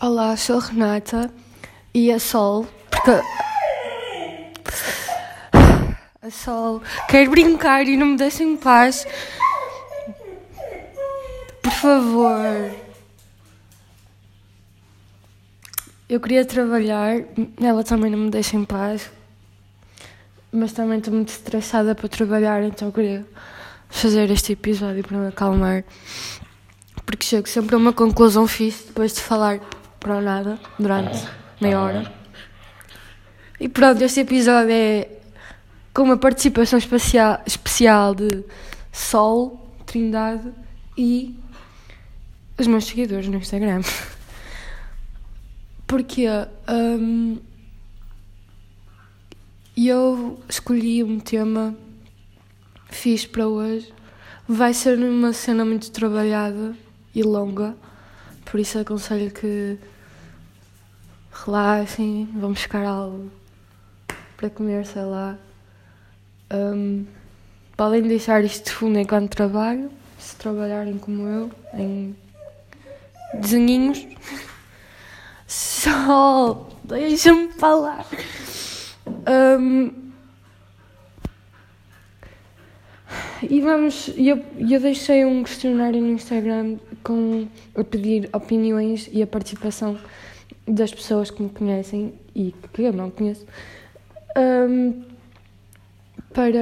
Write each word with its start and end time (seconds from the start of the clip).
Olá, 0.00 0.36
sou 0.36 0.60
Renata 0.60 1.28
e 1.92 2.12
a 2.12 2.20
Sol, 2.20 2.68
porque 2.88 3.10
a 6.22 6.30
Sol 6.30 6.80
quer 7.08 7.28
brincar 7.28 7.84
e 7.84 7.96
não 7.96 8.06
me 8.06 8.16
deixa 8.16 8.44
em 8.44 8.56
paz. 8.56 9.04
Por 11.60 11.72
favor. 11.72 12.70
Eu 16.08 16.20
queria 16.20 16.44
trabalhar, 16.44 17.16
ela 17.60 17.82
também 17.82 18.08
não 18.08 18.18
me 18.20 18.30
deixa 18.30 18.56
em 18.56 18.64
paz, 18.64 19.10
mas 20.52 20.72
também 20.72 20.98
estou 20.98 21.12
muito 21.12 21.30
estressada 21.30 21.92
para 21.96 22.08
trabalhar, 22.08 22.62
então 22.62 22.92
queria 22.92 23.26
fazer 23.88 24.30
este 24.30 24.52
episódio 24.52 25.02
para 25.02 25.18
me 25.18 25.26
acalmar. 25.26 25.82
Porque 27.04 27.26
chego 27.26 27.48
sempre 27.48 27.74
a 27.74 27.78
uma 27.78 27.92
conclusão 27.92 28.46
fixe 28.46 28.86
depois 28.86 29.12
de 29.12 29.22
falar 29.22 29.58
para 30.00 30.20
nada 30.20 30.58
durante 30.78 31.26
meia 31.60 31.80
hora. 31.80 32.12
E 33.60 33.68
pronto, 33.68 34.02
este 34.02 34.20
episódio 34.20 34.70
é 34.72 35.08
com 35.92 36.02
uma 36.02 36.16
participação 36.16 36.78
especial, 36.78 37.42
especial 37.44 38.14
de 38.14 38.44
Sol, 38.92 39.74
Trindade 39.84 40.52
e 40.96 41.36
os 42.56 42.66
meus 42.66 42.84
seguidores 42.84 43.28
no 43.28 43.38
Instagram. 43.38 43.82
Porque 45.86 46.26
um, 46.68 47.38
eu 49.76 50.40
escolhi 50.48 51.02
um 51.02 51.18
tema 51.18 51.74
fixe 52.90 53.26
para 53.26 53.46
hoje. 53.48 53.92
Vai 54.46 54.74
ser 54.74 54.98
uma 54.98 55.32
cena 55.32 55.64
muito 55.64 55.90
trabalhada 55.90 56.74
e 57.14 57.22
longa, 57.22 57.76
por 58.44 58.60
isso 58.60 58.78
aconselho 58.78 59.30
que 59.30 59.78
relaxem, 61.44 62.28
vão 62.34 62.52
buscar 62.52 62.84
algo 62.84 63.30
para 64.36 64.50
comer, 64.50 64.86
sei 64.86 65.02
lá. 65.02 65.36
Um, 66.50 67.04
podem 67.76 68.02
deixar 68.02 68.44
isto 68.44 68.66
de 68.66 68.72
fundo 68.72 68.98
enquanto 68.98 69.34
trabalho, 69.34 69.90
se 70.18 70.36
trabalharem 70.36 70.98
como 70.98 71.26
eu, 71.28 71.50
em 71.74 72.16
desenhinhos. 73.34 74.06
Sol, 75.46 76.68
deixa-me 76.84 77.48
falar. 77.52 78.06
Um, 79.06 80.08
e 83.42 83.60
vamos, 83.60 84.10
eu, 84.16 84.44
eu 84.58 84.80
deixei 84.80 85.24
um 85.24 85.42
questionário 85.42 86.00
no 86.00 86.08
Instagram 86.08 86.76
com 87.02 87.46
a 87.76 87.84
pedir 87.84 88.28
opiniões 88.32 89.08
e 89.12 89.22
a 89.22 89.26
participação 89.26 89.98
das 90.68 90.92
pessoas 90.92 91.30
que 91.30 91.42
me 91.42 91.48
conhecem 91.48 92.14
e 92.34 92.54
que 92.72 92.82
eu 92.82 92.92
não 92.92 93.10
conheço. 93.10 93.46
Um, 94.36 95.02
para 96.32 96.58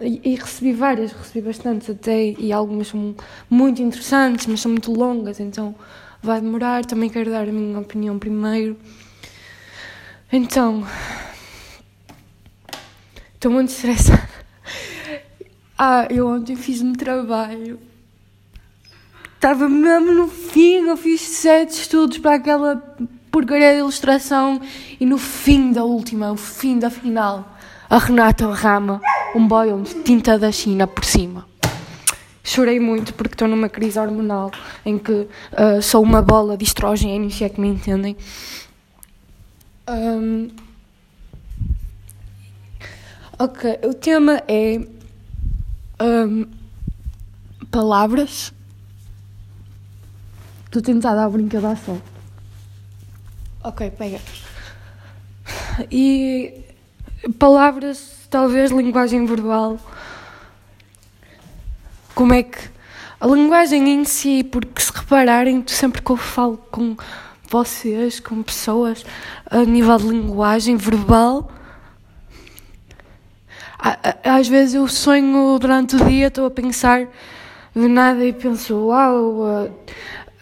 e, 0.00 0.20
e, 0.24 0.34
recebi 0.36 0.72
várias, 0.72 1.12
recebi 1.12 1.46
bastantes 1.46 1.90
até 1.90 2.30
e 2.38 2.52
algumas 2.52 2.88
são 2.88 3.14
muito 3.48 3.82
interessantes, 3.82 4.46
mas 4.46 4.60
são 4.60 4.70
muito 4.70 4.92
longas, 4.92 5.40
então 5.40 5.74
vai 6.22 6.40
demorar. 6.40 6.84
Também 6.84 7.08
quero 7.08 7.30
dar 7.30 7.48
a 7.48 7.52
minha 7.52 7.78
opinião 7.78 8.18
primeiro. 8.18 8.76
Então, 10.30 10.86
estou 13.34 13.50
muito 13.50 13.70
estressada. 13.70 14.28
Ah, 15.80 16.08
eu 16.10 16.26
ontem 16.26 16.56
fiz 16.56 16.82
um 16.82 16.92
trabalho. 16.92 17.78
Estava 19.36 19.68
mesmo 19.68 20.12
no 20.12 20.26
fim, 20.26 20.88
eu 20.88 20.96
fiz 20.96 21.20
sete 21.20 21.70
estudos 21.70 22.18
para 22.18 22.34
aquela 22.34 22.82
porcaria 23.30 23.72
de 23.72 23.78
ilustração 23.78 24.60
e 24.98 25.06
no 25.06 25.18
fim 25.18 25.72
da 25.72 25.84
última, 25.84 26.32
o 26.32 26.36
fim 26.36 26.78
da 26.78 26.90
final, 26.90 27.56
a 27.88 27.98
Renata 27.98 28.50
rama 28.52 29.00
um 29.34 29.46
boião 29.46 29.82
de 29.82 30.02
tinta 30.02 30.38
da 30.38 30.50
China 30.50 30.86
por 30.86 31.04
cima. 31.04 31.46
Chorei 32.42 32.80
muito 32.80 33.12
porque 33.12 33.34
estou 33.34 33.46
numa 33.46 33.68
crise 33.68 33.98
hormonal 33.98 34.50
em 34.84 34.98
que 34.98 35.12
uh, 35.12 35.82
sou 35.82 36.02
uma 36.02 36.22
bola 36.22 36.56
de 36.56 36.64
estrogênio, 36.64 37.30
se 37.30 37.44
é 37.44 37.48
que 37.48 37.60
me 37.60 37.68
entendem. 37.68 38.16
Um, 39.86 40.48
ok, 43.38 43.78
o 43.84 43.92
tema 43.92 44.42
é 44.48 44.80
um, 46.00 46.46
palavras. 47.70 48.52
Estou 50.64 50.80
tentada 50.80 51.24
a 51.24 51.28
brincar 51.28 51.76
só. 51.76 51.96
Ok, 53.62 53.90
pega. 53.90 54.20
E 55.90 56.64
palavras, 57.38 58.26
talvez 58.30 58.70
linguagem 58.70 59.26
verbal 59.26 59.78
como 62.18 62.34
é 62.34 62.42
que 62.42 62.58
a 63.20 63.28
linguagem 63.28 63.88
em 63.90 64.04
si, 64.04 64.42
porque 64.42 64.82
se 64.82 64.90
repararem, 64.92 65.62
sempre 65.68 66.02
que 66.02 66.10
eu 66.10 66.16
falo 66.16 66.56
com 66.68 66.96
vocês, 67.48 68.18
com 68.18 68.42
pessoas, 68.42 69.06
a 69.48 69.58
nível 69.58 69.96
de 69.98 70.08
linguagem 70.08 70.76
verbal, 70.76 71.48
às 74.24 74.48
vezes 74.48 74.74
eu 74.74 74.88
sonho 74.88 75.56
durante 75.60 75.94
o 75.94 76.04
dia, 76.06 76.26
estou 76.26 76.46
a 76.46 76.50
pensar 76.50 77.06
de 77.72 77.86
nada 77.86 78.24
e 78.24 78.32
penso, 78.32 78.86
uau, 78.86 79.70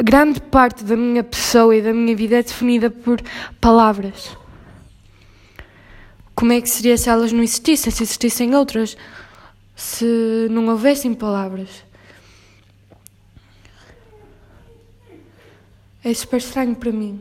grande 0.02 0.40
parte 0.40 0.84
da 0.84 0.96
minha 0.96 1.24
pessoa 1.24 1.74
e 1.74 1.82
da 1.82 1.92
minha 1.92 2.14
vida 2.16 2.36
é 2.36 2.42
definida 2.42 2.90
por 2.90 3.20
palavras. 3.60 4.36
Como 6.34 6.52
é 6.52 6.60
que 6.60 6.68
seria 6.68 6.98
se 6.98 7.08
elas 7.08 7.32
não 7.32 7.42
existissem, 7.42 7.90
se 7.90 8.02
existissem 8.02 8.54
outras? 8.54 8.96
se 9.76 10.48
não 10.50 10.66
houvessem 10.68 11.12
palavras. 11.12 11.84
É 16.02 16.14
super 16.14 16.38
estranho 16.38 16.74
para 16.74 16.90
mim 16.90 17.20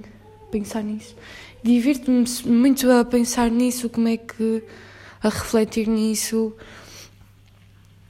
pensar 0.49 0.81
nisso. 0.81 1.15
Divirto-me 1.61 2.25
muito 2.45 2.89
a 2.89 3.03
pensar 3.03 3.51
nisso, 3.51 3.89
como 3.89 4.07
é 4.07 4.15
que. 4.15 4.63
a 5.21 5.27
refletir 5.27 5.87
nisso. 5.87 6.53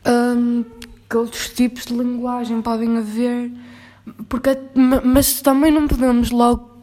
Um, 0.05 0.63
que 1.09 1.17
outros 1.17 1.49
tipos 1.49 1.85
de 1.85 1.93
linguagem 1.93 2.61
podem 2.61 2.97
haver. 2.97 3.51
Porque, 4.29 4.49
mas 5.03 5.41
também 5.41 5.71
não 5.71 5.87
podemos 5.87 6.31
logo 6.31 6.75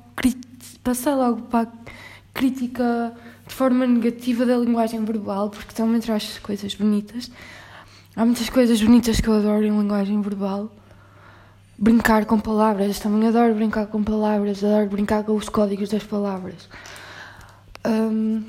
passar 0.82 1.14
logo 1.14 1.42
para 1.42 1.68
a 1.68 1.72
crítica 2.34 3.14
de 3.46 3.54
forma 3.54 3.86
negativa 3.86 4.44
da 4.44 4.56
linguagem 4.56 5.04
verbal, 5.04 5.50
porque 5.50 5.72
também 5.72 6.00
traz 6.00 6.38
coisas 6.38 6.74
bonitas. 6.74 7.30
Há 8.16 8.24
muitas 8.24 8.50
coisas 8.50 8.82
bonitas 8.82 9.20
que 9.20 9.28
eu 9.28 9.34
adoro 9.34 9.64
em 9.64 9.70
linguagem 9.70 10.20
verbal. 10.20 10.70
Brincar 11.78 12.26
com 12.26 12.38
palavras, 12.38 12.98
também 12.98 13.28
adoro 13.28 13.54
brincar 13.54 13.86
com 13.86 14.02
palavras, 14.02 14.62
adoro 14.62 14.88
brincar 14.88 15.24
com 15.24 15.34
os 15.34 15.48
códigos 15.48 15.88
das 15.88 16.04
palavras. 16.04 16.68
Um, 17.84 18.44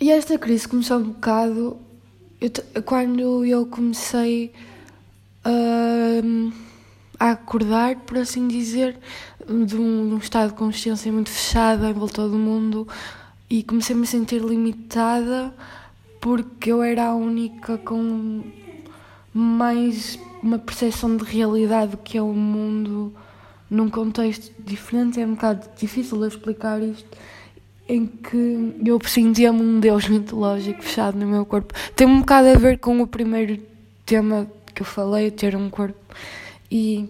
e 0.00 0.10
esta 0.10 0.38
crise 0.38 0.68
começou 0.68 0.98
um 0.98 1.04
bocado 1.04 1.78
eu, 2.40 2.50
quando 2.82 3.44
eu 3.44 3.66
comecei 3.66 4.52
a 5.44 7.30
acordar, 7.30 7.96
por 7.96 8.18
assim 8.18 8.48
dizer, 8.48 8.98
de 9.46 9.76
um, 9.76 10.08
de 10.08 10.14
um 10.14 10.18
estado 10.18 10.50
de 10.50 10.54
consciência 10.56 11.10
muito 11.12 11.30
fechado 11.30 11.86
em 11.86 11.92
volta 11.92 12.28
do 12.28 12.36
mundo 12.36 12.86
e 13.48 13.62
comecei 13.62 13.94
a 13.94 13.98
me 13.98 14.06
sentir 14.06 14.40
limitada 14.40 15.54
porque 16.20 16.70
eu 16.70 16.82
era 16.82 17.06
a 17.06 17.14
única 17.14 17.78
com 17.78 18.42
mais 19.34 20.18
uma 20.42 20.58
percepção 20.58 21.16
de 21.16 21.24
realidade 21.24 21.96
que 21.96 22.16
é 22.16 22.22
o 22.22 22.32
mundo 22.32 23.12
num 23.68 23.88
contexto 23.88 24.52
diferente. 24.64 25.20
É 25.20 25.26
um 25.26 25.34
bocado 25.34 25.68
difícil 25.76 26.20
de 26.20 26.28
explicar 26.28 26.80
isto, 26.82 27.08
em 27.88 28.06
que 28.06 28.76
eu 28.84 28.98
sentia-me 29.04 29.60
um 29.62 29.80
Deus 29.80 30.08
mitológico 30.08 30.82
fechado 30.82 31.18
no 31.18 31.26
meu 31.26 31.44
corpo. 31.44 31.74
Tem 31.96 32.06
um 32.06 32.20
bocado 32.20 32.48
a 32.48 32.54
ver 32.54 32.78
com 32.78 33.00
o 33.00 33.06
primeiro 33.06 33.58
tema 34.04 34.46
que 34.74 34.82
eu 34.82 34.86
falei, 34.86 35.30
ter 35.30 35.54
um 35.56 35.68
corpo. 35.70 35.98
E 36.70 37.08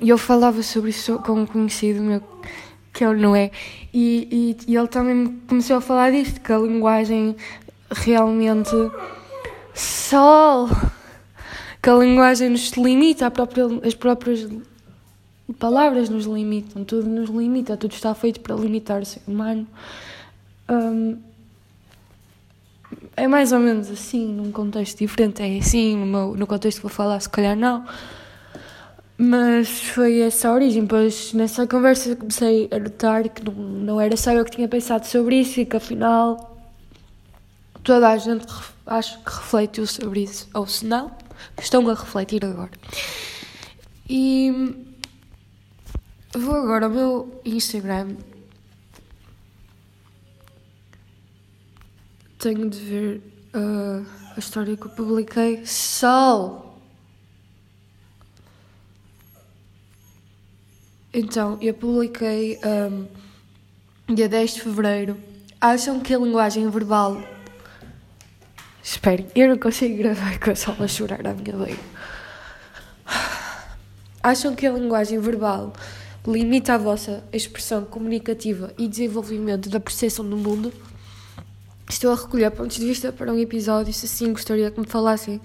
eu 0.00 0.16
falava 0.16 0.62
sobre 0.62 0.90
isso 0.90 1.18
com 1.18 1.32
um 1.32 1.46
conhecido 1.46 2.00
meu 2.00 2.22
que 2.92 3.04
ele 3.04 3.20
não 3.20 3.34
é. 3.36 3.50
E, 3.92 4.56
e, 4.66 4.72
e, 4.72 4.76
ele 4.76 4.88
também 4.88 5.40
começou 5.48 5.76
a 5.76 5.80
falar 5.80 6.10
disto, 6.10 6.40
que 6.40 6.52
a 6.52 6.58
linguagem 6.58 7.36
realmente 7.90 8.70
sol, 9.74 10.68
que 11.82 11.90
a 11.90 11.94
linguagem 11.94 12.50
nos 12.50 12.70
limita, 12.72 13.30
própria, 13.30 13.66
as 13.84 13.94
próprias 13.94 14.48
palavras 15.58 16.08
nos 16.08 16.26
limitam, 16.26 16.84
tudo 16.84 17.08
nos 17.08 17.30
limita, 17.30 17.76
tudo 17.76 17.92
está 17.92 18.14
feito 18.14 18.40
para 18.40 18.54
limitar 18.54 19.02
o 19.02 19.06
ser 19.06 19.22
humano. 19.26 19.66
Um, 20.68 21.18
é 23.16 23.26
mais 23.26 23.52
ou 23.52 23.58
menos 23.58 23.90
assim, 23.90 24.32
num 24.32 24.50
contexto 24.50 24.98
diferente, 24.98 25.42
é 25.42 25.58
assim, 25.58 25.96
no, 25.96 26.36
no 26.36 26.46
contexto 26.46 26.78
que 26.78 26.82
vou 26.82 26.90
falar, 26.90 27.20
se 27.20 27.28
calhar 27.28 27.56
não. 27.56 27.84
Mas 29.18 29.82
foi 29.82 30.20
essa 30.20 30.48
a 30.48 30.52
origem, 30.52 30.86
pois 30.86 31.34
nessa 31.34 31.66
conversa 31.66 32.16
comecei 32.16 32.68
a 32.72 32.78
notar 32.78 33.28
que 33.28 33.44
não, 33.44 33.52
não 33.52 34.00
era 34.00 34.16
só 34.16 34.32
eu 34.32 34.44
que 34.44 34.52
tinha 34.52 34.66
pensado 34.66 35.06
sobre 35.06 35.40
isso 35.40 35.60
e 35.60 35.66
que 35.66 35.76
afinal 35.76 36.58
toda 37.82 38.08
a 38.08 38.16
gente 38.16 38.46
acho 38.86 39.18
que 39.22 39.30
refletiu 39.30 39.86
sobre 39.86 40.22
isso, 40.22 40.48
ou 40.54 40.66
se 40.66 40.86
não, 40.86 41.10
estão 41.60 41.88
a 41.88 41.94
refletir 41.94 42.44
agora. 42.44 42.70
E 44.08 44.74
vou 46.34 46.54
agora 46.54 46.86
ao 46.86 46.90
meu 46.90 47.40
Instagram. 47.44 48.16
Tenho 52.40 52.70
de 52.70 52.78
ver 52.78 53.22
uh, 53.54 54.06
a 54.34 54.38
história 54.38 54.74
que 54.74 54.86
eu 54.86 54.90
publiquei. 54.90 55.66
Sol! 55.66 56.80
Então, 61.12 61.58
eu 61.60 61.74
publiquei 61.74 62.58
um, 62.64 63.06
dia 64.14 64.26
10 64.26 64.54
de 64.54 64.62
fevereiro. 64.62 65.18
Acham 65.60 66.00
que 66.00 66.14
a 66.14 66.18
linguagem 66.18 66.70
verbal. 66.70 67.22
Esperem, 68.82 69.26
eu 69.34 69.50
não 69.50 69.58
consigo 69.58 69.98
gravar 69.98 70.40
com 70.40 70.50
a 70.50 70.54
Sol 70.54 70.76
a 70.80 70.88
chorar 70.88 71.26
à 71.26 71.34
minha 71.34 71.54
beira. 71.54 71.80
Acham 74.22 74.54
que 74.54 74.66
a 74.66 74.72
linguagem 74.72 75.18
verbal 75.18 75.74
limita 76.26 76.72
a 76.72 76.78
vossa 76.78 77.22
expressão 77.34 77.84
comunicativa 77.84 78.72
e 78.78 78.88
desenvolvimento 78.88 79.68
da 79.68 79.78
percepção 79.78 80.26
do 80.26 80.38
mundo? 80.38 80.72
Estou 81.90 82.12
a 82.12 82.14
recolher 82.14 82.52
pontos 82.52 82.76
de 82.76 82.86
vista 82.86 83.10
para 83.10 83.32
um 83.32 83.38
episódio, 83.38 83.92
se 83.92 84.06
assim 84.06 84.32
gostaria 84.32 84.70
que 84.70 84.78
me 84.78 84.86
falassem 84.86 85.40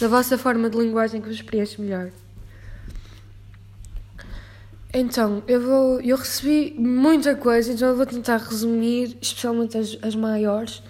da 0.00 0.08
vossa 0.08 0.36
forma 0.36 0.68
de 0.68 0.76
linguagem 0.76 1.20
que 1.20 1.28
vos 1.28 1.40
preenche 1.40 1.80
melhor. 1.80 2.10
Então, 4.92 5.44
eu 5.46 5.60
vou. 5.60 6.00
Eu 6.00 6.16
recebi 6.16 6.74
muita 6.76 7.36
coisa, 7.36 7.72
então 7.72 7.88
eu 7.90 7.96
vou 7.96 8.04
tentar 8.04 8.38
resumir, 8.38 9.16
especialmente 9.22 9.78
as, 9.78 9.96
as 10.02 10.16
maiores, 10.16 10.82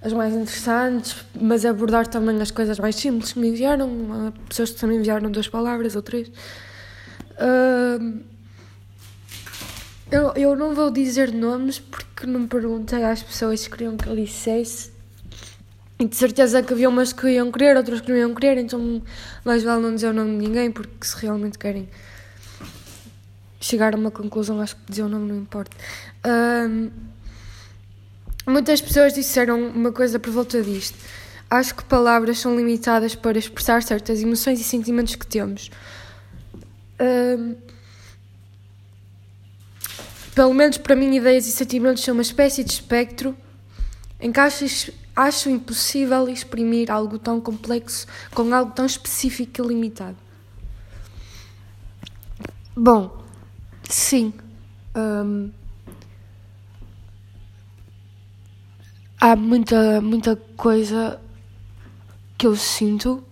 as 0.00 0.14
mais 0.14 0.32
interessantes, 0.34 1.16
mas 1.38 1.66
abordar 1.66 2.06
também 2.06 2.40
as 2.40 2.50
coisas 2.50 2.78
mais 2.78 2.96
simples 2.96 3.34
que 3.34 3.38
me 3.38 3.48
enviaram. 3.48 3.90
Há 4.10 4.48
pessoas 4.48 4.70
que 4.70 4.80
também 4.80 4.96
enviaram 4.98 5.30
duas 5.30 5.48
palavras 5.48 5.94
ou 5.94 6.00
três. 6.00 6.28
Uh, 6.28 8.20
eu, 10.10 10.32
eu 10.34 10.56
não 10.56 10.74
vou 10.74 10.90
dizer 10.90 11.32
nomes 11.32 11.78
porque 11.78 12.26
não 12.26 12.46
perguntei 12.46 13.02
às 13.04 13.22
pessoas 13.22 13.66
que 13.66 13.70
queriam 13.70 13.96
que 13.96 14.08
eu 14.08 14.14
dissesse. 14.14 14.90
E 15.98 16.06
de 16.06 16.14
certeza 16.14 16.62
que 16.62 16.72
havia 16.72 16.88
umas 16.88 17.12
que 17.12 17.26
iam 17.28 17.50
querer, 17.50 17.76
outras 17.76 18.00
que 18.02 18.10
não 18.10 18.18
iam 18.18 18.34
querer, 18.34 18.58
então 18.58 19.02
mais 19.44 19.62
vale 19.62 19.80
não 19.80 19.94
dizer 19.94 20.08
o 20.08 20.12
nome 20.12 20.38
de 20.38 20.46
ninguém, 20.46 20.70
porque 20.70 21.06
se 21.06 21.16
realmente 21.16 21.58
querem 21.58 21.88
chegar 23.58 23.94
a 23.94 23.96
uma 23.96 24.10
conclusão, 24.10 24.60
acho 24.60 24.76
que 24.76 24.82
dizer 24.90 25.02
o 25.02 25.08
nome 25.08 25.32
não 25.32 25.38
importa. 25.38 25.74
Um, 26.24 26.90
muitas 28.46 28.80
pessoas 28.80 29.14
disseram 29.14 29.58
uma 29.70 29.90
coisa 29.90 30.18
por 30.18 30.30
volta 30.30 30.62
disto. 30.62 30.96
Acho 31.48 31.74
que 31.74 31.84
palavras 31.84 32.38
são 32.38 32.56
limitadas 32.56 33.14
para 33.14 33.38
expressar 33.38 33.82
certas 33.82 34.20
emoções 34.20 34.60
e 34.60 34.64
sentimentos 34.64 35.14
que 35.14 35.26
temos. 35.26 35.70
Um, 37.00 37.54
pelo 40.36 40.54
menos 40.54 40.78
para 40.78 40.94
mim, 40.94 41.16
ideias 41.16 41.48
e 41.48 41.50
sentimentos 41.50 42.04
são 42.04 42.14
uma 42.14 42.22
espécie 42.22 42.62
de 42.62 42.70
espectro 42.70 43.36
em 44.20 44.30
que 44.30 44.38
acho, 44.38 44.92
acho 45.16 45.50
impossível 45.50 46.28
exprimir 46.28 46.92
algo 46.92 47.18
tão 47.18 47.40
complexo 47.40 48.06
com 48.32 48.54
algo 48.54 48.70
tão 48.70 48.86
específico 48.86 49.60
e 49.60 49.66
limitado. 49.66 50.16
Bom, 52.76 53.26
Sim. 53.88 54.32
Um, 54.96 55.50
há 59.20 59.36
muita, 59.36 60.00
muita 60.00 60.36
coisa 60.56 61.20
que 62.36 62.46
eu 62.46 62.56
sinto 62.56 63.22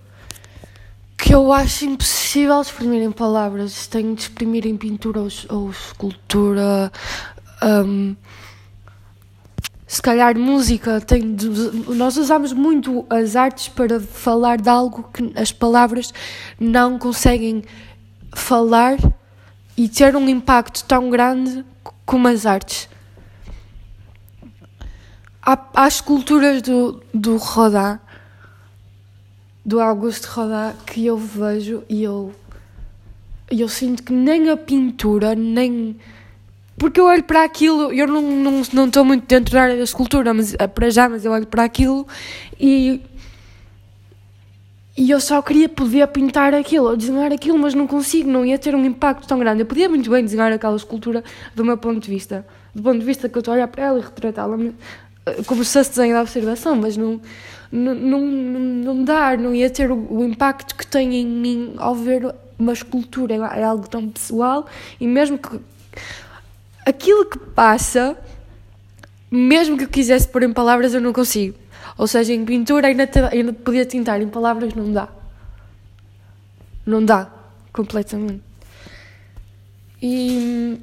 eu 1.34 1.52
acho 1.52 1.84
impossível 1.84 2.60
exprimir 2.60 3.02
em 3.02 3.10
palavras. 3.10 3.86
Tenho 3.88 4.14
de 4.14 4.22
exprimir 4.22 4.66
em 4.66 4.76
pintura 4.76 5.20
ou, 5.20 5.28
ou 5.48 5.70
escultura. 5.70 6.92
Um, 7.62 8.14
se 9.86 10.00
calhar 10.00 10.38
música. 10.38 11.00
Tenho 11.00 11.34
de, 11.34 11.48
nós 11.94 12.16
usamos 12.16 12.52
muito 12.52 13.04
as 13.10 13.34
artes 13.34 13.68
para 13.68 13.98
falar 13.98 14.60
de 14.60 14.68
algo 14.68 15.10
que 15.12 15.32
as 15.34 15.50
palavras 15.50 16.14
não 16.58 16.98
conseguem 16.98 17.64
falar 18.32 18.96
e 19.76 19.88
ter 19.88 20.14
um 20.14 20.28
impacto 20.28 20.84
tão 20.84 21.10
grande 21.10 21.64
como 22.04 22.28
as 22.28 22.46
artes. 22.46 22.88
Há, 25.42 25.58
há 25.74 25.88
esculturas 25.88 26.62
do, 26.62 27.02
do 27.12 27.36
Rodin, 27.36 27.98
do 29.64 29.80
Auguste 29.80 30.26
Rodin, 30.26 30.76
que 30.86 31.06
eu 31.06 31.16
vejo 31.16 31.82
e 31.88 32.02
eu, 32.02 32.32
eu 33.50 33.68
sinto 33.68 34.02
que 34.02 34.12
nem 34.12 34.50
a 34.50 34.56
pintura, 34.56 35.34
nem. 35.34 35.96
Porque 36.76 37.00
eu 37.00 37.06
olho 37.06 37.22
para 37.22 37.44
aquilo, 37.44 37.92
eu 37.92 38.06
não 38.06 38.20
estou 38.20 38.52
não, 38.52 38.62
não 38.72 38.86
estou 38.86 39.04
muito 39.04 39.26
dentro 39.26 39.54
da 39.54 39.62
área 39.62 39.76
da 39.76 39.84
escultura, 39.84 40.34
mas, 40.34 40.54
eh, 40.58 40.66
para 40.66 40.90
já, 40.90 41.08
mas 41.08 41.24
eu 41.24 41.32
olho 41.32 41.46
para 41.46 41.64
aquilo 41.64 42.06
e 42.60 43.00
e 44.96 45.10
eu 45.10 45.20
só 45.20 45.42
queria 45.42 45.68
poder 45.68 46.06
pintar 46.08 46.54
aquilo, 46.54 46.86
ou 46.88 46.96
desenhar 46.96 47.32
aquilo, 47.32 47.58
mas 47.58 47.74
não 47.74 47.84
consigo, 47.84 48.30
não 48.30 48.44
ia 48.44 48.56
ter 48.56 48.76
um 48.76 48.84
impacto 48.84 49.26
tão 49.26 49.40
grande. 49.40 49.62
Eu 49.62 49.66
podia 49.66 49.88
muito 49.88 50.08
bem 50.08 50.22
desenhar 50.22 50.52
aquela 50.52 50.76
escultura 50.76 51.24
do 51.54 51.64
meu 51.64 51.76
ponto 51.76 51.98
de 51.98 52.08
vista, 52.08 52.46
do 52.72 52.80
ponto 52.80 53.00
de 53.00 53.04
vista 53.04 53.28
que 53.28 53.36
eu 53.36 53.40
estou 53.40 53.52
a 53.52 53.56
olhar 53.56 53.68
para 53.68 53.86
ela 53.86 53.98
e 53.98 54.02
retratá-la 54.02 54.56
eh, 55.26 55.42
como 55.46 55.64
se 55.64 55.72
fosse 55.72 55.90
desenho 55.90 56.14
da 56.14 56.22
observação, 56.22 56.76
mas 56.76 56.96
não, 56.96 57.20
não, 57.70 57.94
não, 57.94 58.94
não 58.94 59.54
ia 59.54 59.68
ter 59.70 59.90
o, 59.90 59.96
o, 60.10 60.24
impacto 60.24 60.74
que 60.74 60.86
tem 60.86 61.14
em 61.14 61.26
mim 61.26 61.74
ao 61.78 61.94
ver 61.94 62.34
uma 62.58 62.72
escultura, 62.72 63.34
é 63.34 63.64
algo 63.64 63.88
tão 63.88 64.08
pessoal 64.08 64.66
e 65.00 65.06
mesmo 65.06 65.38
que 65.38 65.60
aquilo 66.86 67.24
que 67.26 67.38
passa, 67.38 68.16
mesmo 69.30 69.76
que 69.76 69.84
eu 69.84 69.88
quisesse 69.88 70.28
pôr 70.28 70.42
em 70.42 70.52
palavras, 70.52 70.94
eu 70.94 71.00
não 71.00 71.12
consigo. 71.12 71.56
Ou 71.96 72.06
seja, 72.06 72.32
em 72.32 72.44
pintura 72.44 72.88
ainda, 72.88 73.06
te, 73.06 73.18
ainda 73.20 73.52
podia 73.52 73.84
tintar, 73.84 74.20
em 74.20 74.28
palavras 74.28 74.74
não 74.74 74.92
dá. 74.92 75.08
Não 76.84 77.04
dá, 77.04 77.30
completamente. 77.72 78.42
E. 80.02 80.78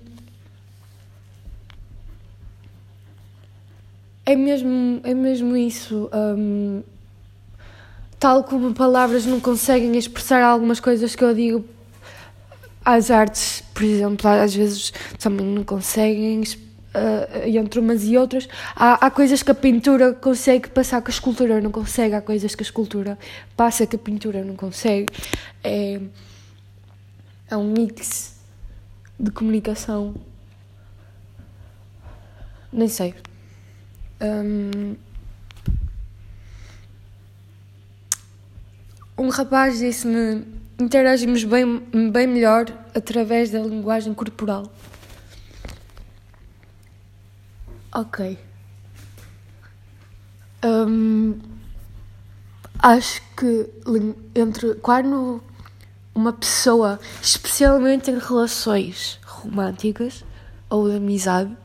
É 4.26 4.36
mesmo, 4.36 5.02
é 5.04 5.14
mesmo 5.14 5.58
isso. 5.58 6.10
Um, 6.14 6.84
tal 8.20 8.44
como 8.44 8.74
palavras 8.74 9.26
não 9.26 9.40
conseguem 9.40 9.98
expressar 9.98 10.44
algumas 10.44 10.80
coisas 10.80 11.16
que 11.16 11.24
eu 11.24 11.34
digo, 11.34 11.66
as 12.86 13.10
artes, 13.10 13.64
por 13.74 13.84
exemplo, 13.84 14.28
às 14.30 14.54
vezes 14.54 14.94
também 15.20 15.46
não 15.46 15.64
conseguem 15.64 16.42
uh, 16.42 17.48
entre 17.48 17.80
umas 17.80 18.04
e 18.04 18.18
outras, 18.18 18.48
há, 18.76 19.06
há 19.06 19.12
coisas 19.12 19.42
que 19.42 19.52
a 19.52 19.56
pintura 19.56 20.14
consegue 20.14 20.70
passar 20.70 21.02
que 21.02 21.10
a 21.10 21.14
escultura 21.14 21.60
não 21.62 21.72
consegue, 21.72 22.16
há 22.16 22.22
coisas 22.22 22.54
que 22.54 22.62
a 22.62 22.66
escultura 22.66 23.18
passa 23.56 23.88
que 23.88 23.96
a 23.96 24.00
pintura 24.00 24.44
não 24.44 24.56
consegue. 24.56 25.12
É, 25.64 26.00
é 27.50 27.58
um 27.58 27.72
mix 27.72 28.40
de 29.20 29.32
comunicação. 29.32 30.16
Nem 32.72 32.88
sei. 32.88 33.14
Um, 34.22 34.96
um 39.18 39.30
rapaz 39.30 39.80
disse-me: 39.80 40.46
interagimos 40.80 41.44
bem, 41.44 41.80
bem 42.12 42.28
melhor 42.28 42.66
através 42.94 43.50
da 43.50 43.60
linguagem 43.60 44.14
corporal. 44.14 44.72
Ok. 47.94 48.38
Um, 50.64 51.40
acho 52.78 53.22
que 53.36 53.70
entre 54.36 54.76
quando 54.76 55.42
uma 56.14 56.32
pessoa, 56.32 57.00
especialmente 57.22 58.12
em 58.12 58.20
relações 58.20 59.20
românticas 59.26 60.24
ou 60.70 60.88
de 60.88 60.98
amizade, 60.98 61.58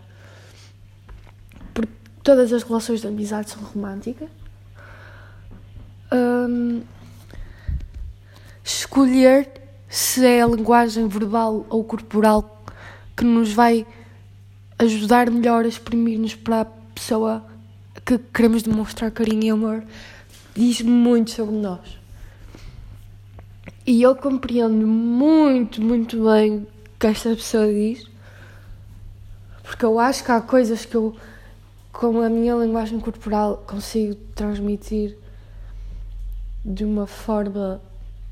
todas 2.27 2.53
as 2.53 2.65
relações 2.65 3.03
de 3.03 3.07
amizade 3.07 3.51
são 3.51 3.63
românticas, 3.63 4.29
um, 6.13 6.83
escolher 8.65 9.49
se 9.89 10.27
é 10.27 10.43
a 10.43 10.47
linguagem 10.49 11.07
verbal 11.07 11.65
ou 11.71 11.85
corporal 11.85 12.65
que 13.17 13.25
nos 13.25 13.53
vai 13.53 13.87
ajudar 14.77 15.31
melhor 15.31 15.65
a 15.65 15.69
exprimir-nos 15.69 16.35
para 16.35 16.63
a 16.63 16.65
pessoa 16.65 17.47
que 18.05 18.19
queremos 18.19 18.65
demonstrar 18.65 19.13
carinho 19.13 19.45
e 19.45 19.51
amor 19.51 19.85
diz 20.53 20.81
muito 20.81 21.31
sobre 21.31 21.55
nós. 21.55 21.97
E 23.87 24.03
eu 24.03 24.17
compreendo 24.17 24.85
muito, 24.85 25.81
muito 25.81 26.25
bem 26.25 26.57
o 26.57 26.67
que 26.99 27.07
esta 27.07 27.31
pessoa 27.31 27.69
diz, 27.69 28.05
porque 29.63 29.85
eu 29.85 30.01
acho 30.01 30.25
que 30.25 30.33
há 30.33 30.41
coisas 30.41 30.85
que 30.85 30.97
eu, 30.97 31.15
com 31.99 32.21
a 32.21 32.29
minha 32.29 32.55
linguagem 32.55 33.01
corporal, 33.01 33.65
consigo 33.67 34.15
transmitir 34.35 35.17
de 36.63 36.85
uma 36.85 37.07
forma 37.07 37.81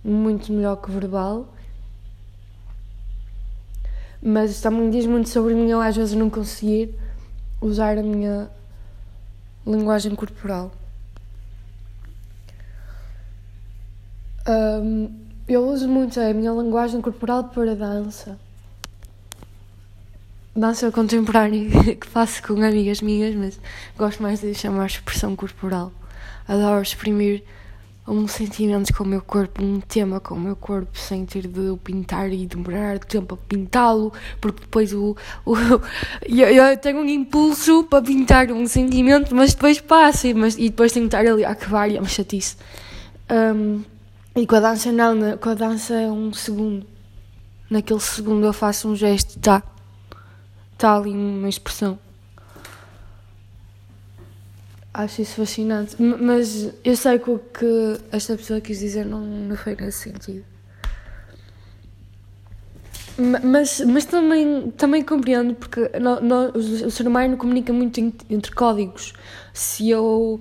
muito 0.05 0.53
melhor 0.53 0.77
que 0.77 0.91
verbal. 0.91 1.49
Mas 4.23 4.61
também 4.61 4.91
diz 4.91 5.07
muito 5.07 5.31
sobre 5.31 5.55
mim 5.55 5.71
eu 5.71 5.81
às 5.81 5.97
vezes 5.97 6.15
não 6.15 6.29
conseguir 6.29 6.95
usar 7.59 7.97
a 7.97 8.03
minha 8.03 8.51
linguagem 9.67 10.15
corporal. 10.15 10.71
Um, 14.47 15.11
eu 15.49 15.67
uso 15.67 15.89
muito 15.89 16.21
a 16.21 16.35
minha 16.35 16.53
linguagem 16.53 17.01
corporal 17.01 17.45
para 17.45 17.75
dança. 17.75 18.39
Dança 20.57 20.93
contemporânea 20.93 21.69
que 21.97 22.07
faço 22.07 22.41
com 22.41 22.55
amigas 22.63 23.01
minhas, 23.01 23.35
mas 23.35 23.61
gosto 23.99 24.23
mais 24.23 24.41
de 24.41 24.55
chamar 24.55 24.87
expressão 24.87 25.35
corporal. 25.35 25.93
Adoro 26.47 26.81
exprimir 26.81 27.43
um 28.07 28.29
sentimento 28.29 28.95
com 28.95 29.03
o 29.03 29.07
meu 29.07 29.21
corpo, 29.21 29.65
um 29.65 29.81
tema 29.81 30.21
com 30.21 30.35
o 30.35 30.41
meu 30.41 30.55
corpo, 30.55 30.97
sem 30.97 31.27
ter 31.27 31.49
de 31.49 31.71
o 31.71 31.77
pintar 31.77 32.33
e 32.33 32.47
demorar 32.47 33.01
tempo 33.01 33.35
a 33.35 33.49
pintá-lo, 33.49 34.13
porque 34.41 34.61
depois 34.61 34.93
o, 34.93 35.17
o 35.45 35.57
eu, 36.25 36.49
eu, 36.49 36.77
tenho 36.77 36.99
um 36.99 37.09
impulso 37.09 37.83
para 37.85 38.05
pintar 38.05 38.53
um 38.53 38.65
sentimento, 38.69 39.35
mas 39.35 39.55
depois 39.55 39.81
passa, 39.81 40.33
mas, 40.35 40.57
e 40.57 40.69
depois 40.69 40.93
tenho 40.93 41.09
que 41.09 41.17
estar 41.17 41.29
ali 41.29 41.45
a 41.45 41.51
acabar 41.51 41.91
e 41.91 41.97
é 41.97 42.01
uma 42.01 42.09
chatice. 42.09 42.57
Um, 43.29 43.83
e 44.37 44.47
com 44.47 44.55
a 44.55 44.61
dança 44.61 44.93
não, 44.93 45.37
com 45.37 45.49
a 45.49 45.55
dança 45.55 45.95
é 45.95 46.09
um 46.09 46.33
segundo. 46.33 46.87
Naquele 47.69 48.01
segundo 48.01 48.47
eu 48.47 48.53
faço 48.53 48.89
um 48.89 48.95
gesto, 48.95 49.39
tá, 49.41 49.63
tá 50.79 50.97
ali 50.97 51.11
uma 51.11 51.49
expressão. 51.49 51.99
Acho 54.93 55.23
isso 55.23 55.37
fascinante. 55.37 55.97
Mas 56.01 56.73
eu 56.85 56.97
sei 56.97 57.19
que 57.19 57.31
o 57.31 57.39
que 57.39 58.01
esta 58.13 58.37
pessoa 58.37 58.61
quis 58.61 58.79
dizer 58.79 59.05
não, 59.05 59.21
não 59.21 59.57
foi 59.57 59.75
nesse 59.75 60.11
sentido. 60.11 60.45
Mas, 63.45 63.81
mas 63.81 64.05
também, 64.05 64.73
também 64.73 65.03
compreendo, 65.03 65.55
porque 65.55 65.89
no, 66.01 66.21
no, 66.21 66.49
o 66.57 66.91
ser 66.91 67.07
humano 67.07 67.37
comunica 67.37 67.73
muito 67.73 68.01
entre 68.01 68.53
códigos. 68.53 69.13
Se 69.53 69.89
eu 69.89 70.41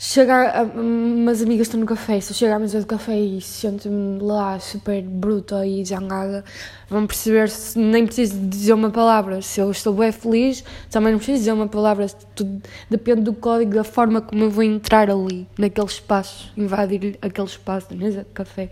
chegar, 0.00 0.56
a, 0.56 0.62
umas 0.62 1.42
amigas 1.42 1.66
estão 1.66 1.80
no 1.80 1.84
café, 1.84 2.20
se 2.20 2.30
eu 2.30 2.36
chegar 2.36 2.54
à 2.54 2.58
mesa 2.60 2.80
do 2.80 2.86
café 2.86 3.18
e 3.18 3.40
sento-me 3.40 4.22
lá 4.22 4.58
super 4.60 5.02
bruta 5.02 5.66
e 5.66 5.84
zangada, 5.84 6.44
vão 6.88 7.04
perceber 7.04 7.50
se 7.50 7.76
nem 7.76 8.06
preciso 8.06 8.38
dizer 8.46 8.72
uma 8.74 8.90
palavra. 8.90 9.42
Se 9.42 9.60
eu 9.60 9.68
estou 9.72 9.92
bem 9.92 10.12
feliz, 10.12 10.62
também 10.88 11.10
não 11.10 11.18
preciso 11.18 11.38
dizer 11.38 11.52
uma 11.52 11.66
palavra. 11.66 12.06
Tudo 12.36 12.62
depende 12.88 13.22
do 13.22 13.34
código, 13.34 13.74
da 13.74 13.82
forma 13.82 14.20
como 14.20 14.44
eu 14.44 14.50
vou 14.50 14.62
entrar 14.62 15.10
ali, 15.10 15.48
naquele 15.58 15.88
espaço, 15.88 16.52
invadir 16.56 17.18
aquele 17.20 17.48
espaço 17.48 17.90
da 17.90 17.96
mesa 17.96 18.22
de 18.22 18.30
café. 18.30 18.70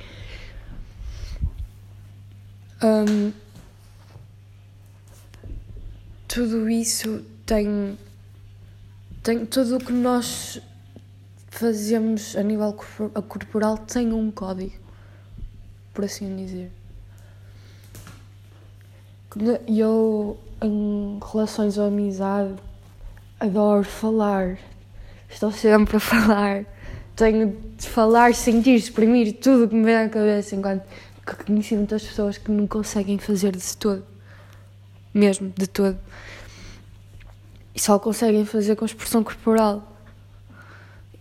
Um, 2.85 3.33
tudo 6.29 6.71
isso 6.71 7.25
tem, 7.45 7.99
tem 9.25 9.45
tudo 9.45 9.77
o 9.77 9.81
que 9.81 9.93
nós 9.93 10.61
fazemos 11.59 12.37
a 12.37 12.43
nível 12.43 12.77
corporal 13.29 13.79
tem 13.79 14.13
um 14.13 14.31
código, 14.31 14.75
por 15.95 16.05
assim 16.05 16.37
dizer. 16.37 16.71
Eu, 19.67 20.39
em 20.63 21.19
relações 21.33 21.79
à 21.79 21.87
amizade, 21.87 22.55
adoro 23.41 23.85
falar. 23.85 24.59
Estou 25.31 25.51
sempre 25.51 25.97
a 25.97 26.01
falar. 26.01 26.65
Tenho 27.15 27.57
de 27.77 27.89
falar, 27.89 28.35
sentir, 28.35 28.75
exprimir 28.75 29.39
tudo 29.41 29.69
que 29.69 29.75
me 29.75 29.85
vem 29.85 29.97
à 29.97 30.09
cabeça, 30.09 30.55
enquanto 30.55 30.87
que 31.25 31.45
conheci 31.45 31.75
muitas 31.75 32.03
pessoas 32.05 32.37
que 32.37 32.51
não 32.51 32.67
conseguem 32.67 33.19
fazer 33.19 33.57
de 33.57 33.77
todo. 33.77 34.05
Mesmo, 35.13 35.53
de 35.57 35.67
todo. 35.67 35.99
E 37.75 37.81
só 37.81 37.99
conseguem 37.99 38.45
fazer 38.45 38.77
com 38.77 38.85
expressão 38.85 39.25
corporal 39.25 39.96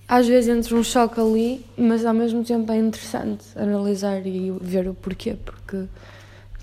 às 0.08 0.28
vezes 0.28 0.56
entra 0.56 0.76
um 0.76 0.84
choque 0.84 1.20
ali, 1.20 1.66
mas 1.78 2.06
ao 2.06 2.14
mesmo 2.14 2.44
tempo 2.44 2.72
é 2.72 2.78
interessante 2.78 3.44
analisar 3.56 4.26
e 4.26 4.52
ver 4.62 4.88
o 4.88 4.94
porquê, 4.94 5.36
porque 5.44 5.86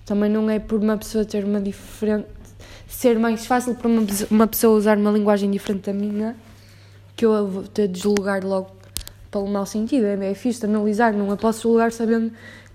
também 0.07 0.31
não 0.31 0.49
é 0.49 0.59
por 0.59 0.81
uma 0.81 0.97
pessoa 0.97 1.25
ter 1.25 1.45
uma 1.45 1.61
diferente. 1.61 2.29
ser 2.89 3.19
mais 3.19 3.47
fácil 3.47 3.75
para 3.75 3.89
uma, 3.89 4.03
uma 4.31 4.47
pessoa 4.47 4.79
usar 4.79 4.97
uma 4.97 5.11
linguagem 5.11 5.51
diferente 5.51 5.87
da 5.87 5.93
minha 5.93 6.37
que 7.17 7.27
eu 7.27 7.47
vou 7.49 7.63
ter 7.65 7.89
de 7.89 8.01
julgar 8.01 8.45
logo 8.45 8.71
pelo 9.31 9.49
mau 9.49 9.67
sentido. 9.67 10.07
É, 10.07 10.31
é 10.31 10.35
fixe 10.35 10.61
de 10.61 10.67
analisar, 10.67 11.13
não 11.13 11.31
a 11.31 11.37
posso 11.37 11.63
julgar 11.63 11.91
sabendo 11.91 12.33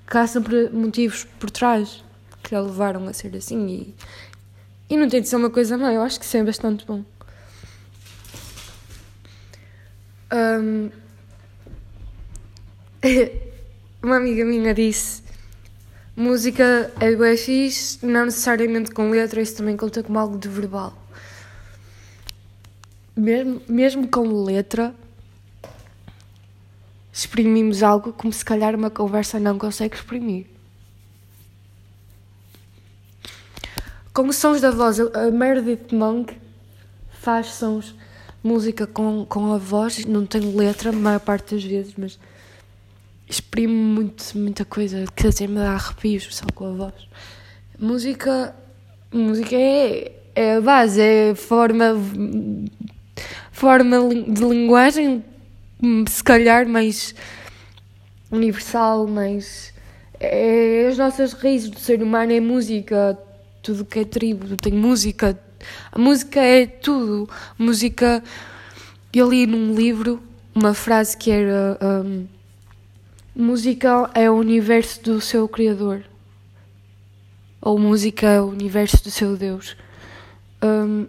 que 0.10 0.18
há 0.18 0.28
sempre 0.28 0.70
motivos 0.70 1.26
por 1.40 1.50
trás 1.50 2.04
que 2.44 2.56
a 2.56 2.62
levaram 2.62 3.08
a 3.08 3.14
ser 3.14 3.36
assim 3.36 3.68
e, 3.68 3.96
e 4.90 4.98
não 4.98 5.08
tem 5.10 5.22
de 5.22 5.28
ser 5.28 5.36
uma 5.36 5.50
coisa 5.50 5.78
má, 5.78 5.94
eu 5.94 6.02
acho 6.02 6.20
que 6.20 6.26
isso 6.26 6.38
é 6.38 6.44
bastante 6.44 6.86
bom. 6.86 7.04
Um, 10.32 10.90
uma 14.04 14.18
amiga 14.18 14.44
minha 14.44 14.74
disse: 14.74 15.24
música 16.16 16.92
é 17.00 17.16
bem 17.16 17.38
fixe, 17.38 18.06
não 18.06 18.26
necessariamente 18.26 18.92
com 18.92 19.10
letra, 19.10 19.42
isso 19.42 19.56
também 19.56 19.78
conta 19.78 20.04
como 20.04 20.20
algo 20.20 20.38
de 20.38 20.50
verbal. 20.50 20.98
Mesmo, 23.16 23.62
mesmo 23.68 24.08
com 24.08 24.44
letra, 24.44 24.94
exprimimos 27.12 27.82
algo 27.82 28.14
como 28.14 28.32
se 28.32 28.44
calhar 28.44 28.76
uma 28.76 28.90
conversa 28.90 29.40
não 29.40 29.58
consegue 29.58 29.96
exprimir. 29.96 30.46
Com 34.14 34.28
os 34.28 34.36
sons 34.36 34.62
da 34.62 34.72
voz, 34.72 35.00
a 35.00 35.32
Meredith 35.32 35.94
Monk 35.94 36.36
faz 37.22 37.54
sons 37.54 37.96
música 38.44 38.88
com, 38.88 39.26
com 39.26 39.54
a 39.54 39.58
voz, 39.58 40.06
não 40.06 40.26
tenho 40.26 40.56
letra 40.56 40.90
a 40.90 40.94
maior 40.94 41.20
parte 41.20 41.56
das 41.56 41.64
vezes, 41.64 41.94
mas 41.98 42.20
exprime 43.28 43.74
muito, 43.74 44.24
muita 44.38 44.64
coisa 44.64 45.06
que 45.16 45.28
até 45.28 45.48
me 45.48 45.56
dá 45.56 45.74
arrepios 45.74 46.28
só 46.36 46.46
com 46.54 46.66
a 46.66 46.72
voz. 46.72 47.08
Música, 47.80 48.56
música 49.12 49.56
é, 49.56 50.12
é 50.36 50.56
a 50.56 50.62
base, 50.62 51.02
é 51.02 51.36
forma, 51.36 51.96
forma 53.52 53.98
de 54.28 54.44
linguagem, 54.44 55.24
se 56.08 56.24
calhar 56.24 56.68
mais 56.68 57.14
universal, 58.32 59.08
mais. 59.08 59.74
É 60.20 60.88
as 60.90 60.98
nossas 60.98 61.34
raízes 61.34 61.70
do 61.70 61.80
ser 61.80 62.02
humano, 62.02 62.32
é 62.32 62.40
música, 62.40 63.18
tudo 63.62 63.86
que 63.86 64.00
é 64.00 64.06
tribo 64.06 64.58
tem 64.58 64.74
música, 64.74 65.38
a 65.92 66.00
música 66.00 66.40
é 66.40 66.66
tudo. 66.66 67.30
Música. 67.58 68.24
Eu 69.14 69.30
li 69.30 69.48
num 69.48 69.74
livro 69.74 70.22
uma 70.54 70.74
frase 70.74 71.16
que 71.18 71.32
era: 71.32 71.78
um, 71.82 72.28
Música 73.36 74.10
é 74.16 74.32
o 74.32 74.34
universo 74.34 75.04
do 75.04 75.22
seu 75.22 75.48
Criador. 75.48 76.04
Ou 77.62 77.78
música 77.78 78.26
é 78.26 78.42
o 78.42 78.46
universo 78.46 79.04
do 79.04 79.12
seu 79.12 79.38
Deus. 79.38 79.78
Um, 80.64 81.06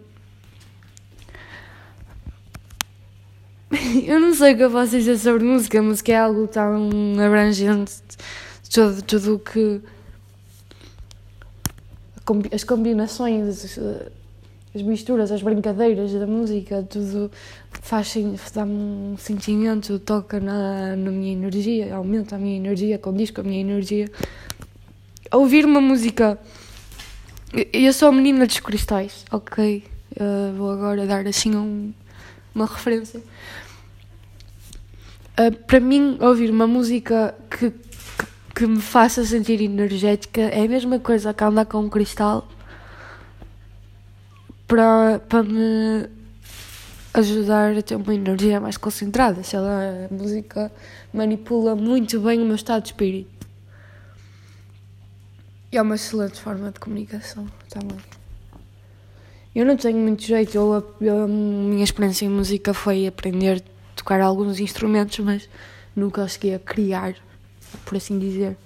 eu 4.06 4.20
não 4.20 4.34
sei 4.34 4.52
o 4.52 4.56
que 4.58 4.62
eu 4.64 4.70
posso 4.70 4.90
dizer 4.90 5.18
sobre 5.18 5.42
música. 5.44 5.80
Música 5.80 6.12
é 6.12 6.18
algo 6.18 6.46
tão 6.46 6.90
abrangente. 7.18 7.94
Tudo, 8.70 9.00
tudo 9.00 9.38
que. 9.38 9.80
As 12.52 12.62
combinações 12.62 13.78
as 14.78 14.82
misturas, 14.82 15.32
as 15.32 15.42
brincadeiras 15.42 16.12
da 16.12 16.26
música, 16.26 16.86
tudo 16.88 17.30
faz 17.82 18.14
dá-me 18.54 18.72
um 18.72 19.16
sentimento, 19.18 19.98
toca 19.98 20.38
na, 20.38 20.94
na 20.94 21.10
minha 21.10 21.32
energia, 21.32 21.96
aumenta 21.96 22.36
a 22.36 22.38
minha 22.38 22.56
energia, 22.56 22.96
condiz 22.98 23.30
com 23.32 23.40
a 23.40 23.44
minha 23.44 23.60
energia. 23.60 24.08
Ouvir 25.32 25.64
uma 25.64 25.80
música. 25.80 26.38
Eu 27.72 27.92
sou 27.92 28.08
a 28.08 28.12
menina 28.12 28.46
dos 28.46 28.60
cristais, 28.60 29.24
ok? 29.32 29.82
Uh, 30.12 30.56
vou 30.56 30.70
agora 30.70 31.06
dar 31.06 31.26
assim 31.26 31.56
um, 31.56 31.92
uma 32.54 32.66
referência. 32.66 33.20
Uh, 35.38 35.56
para 35.66 35.80
mim, 35.80 36.18
ouvir 36.20 36.50
uma 36.50 36.66
música 36.66 37.34
que, 37.50 37.70
que, 37.70 38.26
que 38.54 38.66
me 38.66 38.80
faça 38.80 39.24
sentir 39.24 39.60
energética 39.60 40.42
é 40.42 40.64
a 40.64 40.68
mesma 40.68 41.00
coisa 41.00 41.34
que 41.34 41.42
andar 41.42 41.66
com 41.66 41.78
um 41.80 41.88
cristal 41.88 42.46
para, 44.68 45.18
para 45.26 45.42
me 45.42 46.08
ajudar 47.14 47.76
a 47.76 47.82
ter 47.82 47.96
uma 47.96 48.14
energia 48.14 48.60
mais 48.60 48.76
concentrada. 48.76 49.42
Sei 49.42 49.58
lá, 49.58 49.80
a 50.10 50.14
música 50.14 50.70
manipula 51.12 51.74
muito 51.74 52.20
bem 52.20 52.40
o 52.40 52.44
meu 52.44 52.54
estado 52.54 52.82
de 52.82 52.90
espírito. 52.90 53.48
E 55.72 55.76
é 55.76 55.82
uma 55.82 55.96
excelente 55.96 56.40
forma 56.40 56.70
de 56.70 56.78
comunicação 56.78 57.46
também. 57.68 57.98
Eu 59.54 59.64
não 59.64 59.76
tenho 59.76 59.98
muito 59.98 60.22
jeito, 60.22 60.54
eu, 60.54 60.74
a, 60.74 60.78
a 60.78 61.26
minha 61.26 61.82
experiência 61.82 62.26
em 62.26 62.28
música 62.28 62.72
foi 62.72 63.06
aprender 63.06 63.58
a 63.58 63.96
tocar 63.96 64.20
alguns 64.20 64.60
instrumentos, 64.60 65.18
mas 65.18 65.48
nunca 65.96 66.28
cheguei 66.28 66.54
a 66.54 66.58
criar, 66.58 67.14
por 67.84 67.96
assim 67.96 68.18
dizer. 68.18 68.56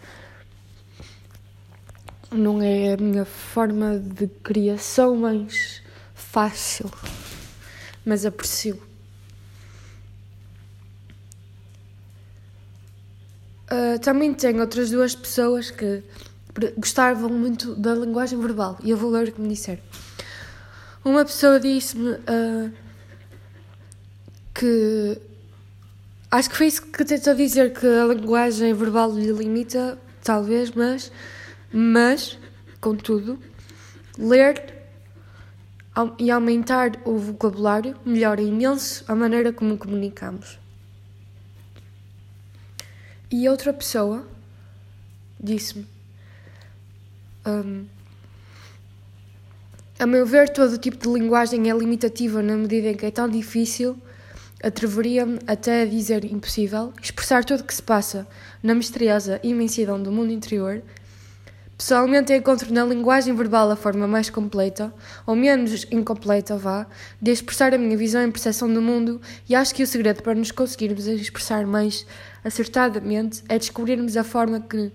Não 2.30 2.61
é 2.61 2.92
a 2.92 2.97
minha 2.97 3.25
forma 3.25 3.99
de 3.99 4.26
criação 4.26 5.16
mais 5.16 5.82
fácil, 6.32 6.90
mas 8.06 8.24
aprecio. 8.24 8.82
Uh, 13.70 13.98
também 14.00 14.32
tenho 14.32 14.60
outras 14.60 14.90
duas 14.90 15.14
pessoas 15.14 15.70
que 15.70 16.02
gostavam 16.78 17.28
muito 17.28 17.74
da 17.74 17.94
linguagem 17.94 18.40
verbal 18.40 18.78
e 18.82 18.90
eu 18.90 18.96
vou 18.96 19.10
ler 19.10 19.28
o 19.28 19.32
que 19.32 19.40
me 19.42 19.48
disseram. 19.48 19.82
Uma 21.04 21.24
pessoa 21.24 21.60
disse-me 21.60 22.12
uh, 22.12 22.72
que 24.54 25.20
acho 26.30 26.48
que 26.48 26.56
foi 26.56 26.66
isso 26.68 26.82
que 26.82 27.04
tentou 27.04 27.34
dizer 27.34 27.74
que 27.74 27.86
a 27.86 28.06
linguagem 28.06 28.72
verbal 28.72 29.12
lhe 29.12 29.32
limita, 29.32 29.98
talvez, 30.24 30.70
mas 30.70 31.12
mas 31.70 32.38
contudo 32.80 33.38
ler 34.18 34.81
e 36.18 36.30
aumentar 36.30 36.92
o 37.04 37.18
vocabulário 37.18 37.96
melhora 38.04 38.40
imenso 38.40 39.04
a 39.06 39.14
maneira 39.14 39.52
como 39.52 39.76
comunicamos. 39.76 40.58
E 43.30 43.49
outra 43.49 43.72
pessoa 43.72 44.26
disse-me 45.38 45.87
um, 47.46 47.87
a 49.99 50.06
meu 50.06 50.26
ver, 50.26 50.49
todo 50.49 50.78
tipo 50.78 50.96
de 50.96 51.12
linguagem 51.12 51.70
é 51.70 51.75
limitativa 51.75 52.42
na 52.42 52.56
medida 52.56 52.88
em 52.88 52.94
que 52.94 53.06
é 53.06 53.11
tão 53.11 53.28
difícil, 53.28 53.96
atreveria-me 54.62 55.38
até 55.46 55.82
a 55.82 55.87
dizer 55.87 56.25
impossível, 56.25 56.92
expressar 57.00 57.44
tudo 57.44 57.61
o 57.61 57.64
que 57.64 57.75
se 57.75 57.82
passa 57.82 58.26
na 58.62 58.75
misteriosa 58.75 59.40
imensidão 59.42 60.02
do 60.02 60.11
mundo 60.11 60.32
interior. 60.32 60.82
Pessoalmente, 61.82 62.32
encontro 62.32 62.72
na 62.72 62.84
linguagem 62.84 63.34
verbal 63.34 63.68
a 63.68 63.74
forma 63.74 64.06
mais 64.06 64.30
completa, 64.30 64.94
ou 65.26 65.34
menos 65.34 65.84
incompleta, 65.90 66.56
vá, 66.56 66.86
de 67.20 67.32
expressar 67.32 67.74
a 67.74 67.76
minha 67.76 67.96
visão 67.96 68.22
e 68.22 68.30
percepção 68.30 68.72
do 68.72 68.80
mundo, 68.80 69.20
e 69.48 69.54
acho 69.56 69.74
que 69.74 69.82
o 69.82 69.86
segredo 69.86 70.22
para 70.22 70.32
nos 70.32 70.52
conseguirmos 70.52 71.08
expressar 71.08 71.66
mais 71.66 72.06
acertadamente 72.44 73.42
é 73.48 73.58
descobrirmos 73.58 74.16
a 74.16 74.22
forma 74.22 74.60
que 74.60 74.92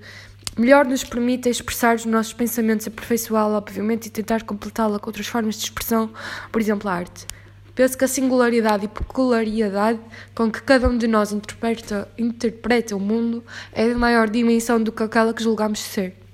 melhor 0.58 0.86
nos 0.86 1.04
permite 1.04 1.50
expressar 1.50 1.98
os 1.98 2.06
nossos 2.06 2.32
pensamentos, 2.32 2.88
aperfeiçoá-la, 2.88 3.58
obviamente, 3.58 4.06
e 4.06 4.10
tentar 4.10 4.44
completá-la 4.44 4.98
com 4.98 5.10
outras 5.10 5.28
formas 5.28 5.56
de 5.56 5.66
expressão, 5.66 6.10
por 6.54 6.62
exemplo, 6.62 6.90
a 6.90 6.94
arte. 6.94 7.28
Penso 7.76 7.98
que 7.98 8.06
a 8.06 8.08
singularidade 8.08 8.86
e 8.86 8.88
peculiaridade 8.88 10.00
com 10.34 10.50
que 10.50 10.62
cada 10.62 10.88
um 10.88 10.98
de 10.98 11.06
nós 11.06 11.34
interpreta, 11.34 12.08
interpreta 12.18 12.96
o 12.96 13.00
mundo 13.02 13.44
é 13.74 13.90
de 13.90 13.94
maior 13.94 14.30
dimensão 14.30 14.82
do 14.82 14.94
que 14.94 15.04
aquela 15.04 15.34
que 15.34 15.44
julgamos 15.44 15.80
ser. 15.82 16.27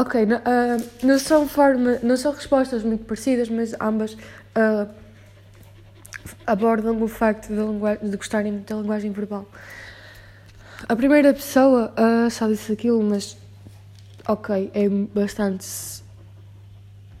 Ok, 0.00 0.22
uh, 0.22 0.28
não, 1.02 1.18
são 1.18 1.48
forma, 1.48 1.98
não 2.04 2.16
são 2.16 2.32
respostas 2.32 2.84
muito 2.84 3.04
parecidas, 3.04 3.48
mas 3.48 3.74
ambas 3.80 4.12
uh, 4.12 4.88
abordam 6.46 7.02
o 7.02 7.08
facto 7.08 7.48
de, 7.48 8.08
de 8.08 8.16
gostarem 8.16 8.52
muito 8.52 8.72
da 8.72 8.80
linguagem 8.80 9.10
verbal. 9.10 9.44
A 10.88 10.94
primeira 10.94 11.34
pessoa 11.34 11.92
uh, 11.98 12.30
só 12.30 12.46
disse 12.46 12.70
aquilo, 12.70 13.02
mas 13.02 13.36
ok, 14.28 14.70
é 14.72 14.88
bastante 14.88 15.66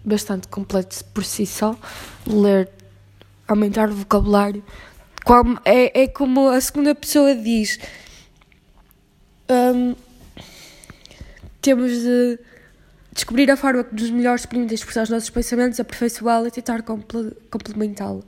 bastante 0.04 0.46
completo 0.46 1.04
por 1.06 1.24
si 1.24 1.46
só. 1.46 1.76
Ler, 2.24 2.70
aumentar 3.48 3.88
o 3.88 3.94
vocabulário. 3.94 4.62
Como, 5.24 5.58
é, 5.64 6.02
é 6.02 6.06
como 6.06 6.48
a 6.48 6.60
segunda 6.60 6.94
pessoa 6.94 7.34
diz. 7.34 7.80
Um, 9.50 9.96
temos 11.60 11.90
de 11.90 12.38
descobrir 13.18 13.50
a 13.50 13.56
forma 13.56 13.82
que 13.82 13.94
nos 13.94 14.10
melhores 14.10 14.46
permite 14.46 14.74
expressar 14.74 15.02
os 15.02 15.10
nossos 15.10 15.28
pensamentos, 15.28 15.80
aperfeiçoá-lo 15.80 16.46
e 16.46 16.50
tentar 16.52 16.82
complementá-lo. 16.82 18.24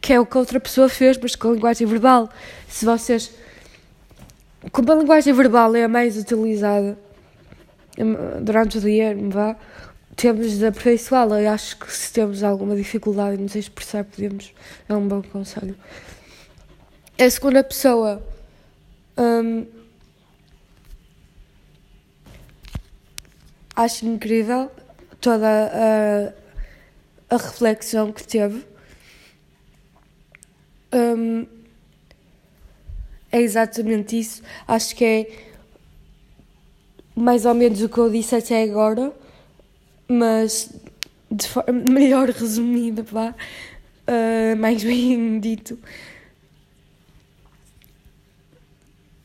Que 0.00 0.14
é 0.14 0.20
o 0.20 0.24
que 0.24 0.38
outra 0.38 0.58
pessoa 0.58 0.88
fez, 0.88 1.18
mas 1.18 1.36
com 1.36 1.50
a 1.50 1.52
linguagem 1.52 1.86
verbal. 1.86 2.30
Se 2.66 2.86
vocês 2.86 3.30
como 4.72 4.92
a 4.92 4.94
linguagem 4.94 5.32
verbal 5.32 5.74
é 5.74 5.84
a 5.84 5.88
mais 5.88 6.16
utilizada 6.16 6.98
durante 8.42 8.78
o 8.78 8.80
dia, 8.80 9.16
vá, 9.28 9.56
temos 10.16 10.58
de 10.58 10.66
aperfeiçoá-la. 10.66 11.40
Eu 11.40 11.50
acho 11.50 11.78
que 11.78 11.92
se 11.92 12.12
temos 12.12 12.42
alguma 12.42 12.74
dificuldade 12.74 13.36
em 13.36 13.42
nos 13.42 13.54
expressar, 13.54 14.04
podemos. 14.04 14.54
É 14.88 14.94
um 14.94 15.06
bom 15.06 15.22
conselho. 15.22 15.76
A 17.18 17.28
segunda 17.28 17.62
pessoa. 17.62 18.22
Hum, 19.18 19.66
acho 23.84 24.06
incrível 24.06 24.70
toda 25.20 25.46
a, 27.30 27.34
a 27.34 27.36
reflexão 27.36 28.12
que 28.12 28.26
teve. 28.26 28.64
Um, 30.92 31.46
é 33.32 33.40
exatamente 33.40 34.18
isso. 34.18 34.42
Acho 34.66 34.94
que 34.94 35.04
é 35.04 35.50
mais 37.14 37.46
ou 37.46 37.54
menos 37.54 37.80
o 37.82 37.88
que 37.88 37.98
eu 37.98 38.10
disse 38.10 38.34
até 38.34 38.62
agora, 38.62 39.12
mas 40.08 40.70
de 41.30 41.48
forma 41.48 41.72
melhor 41.90 42.28
resumida, 42.28 43.02
vá, 43.02 43.34
uh, 44.08 44.56
mais 44.58 44.82
bem 44.82 45.38
dito. 45.40 45.78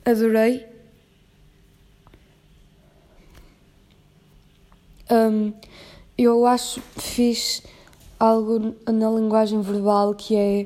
Adorei. 0.05 0.74
Um, 5.09 5.53
eu 6.17 6.45
acho 6.45 6.81
fiz 6.97 7.61
algo 8.19 8.75
na 8.87 9.09
linguagem 9.09 9.61
verbal 9.61 10.13
que 10.15 10.35
é. 10.35 10.63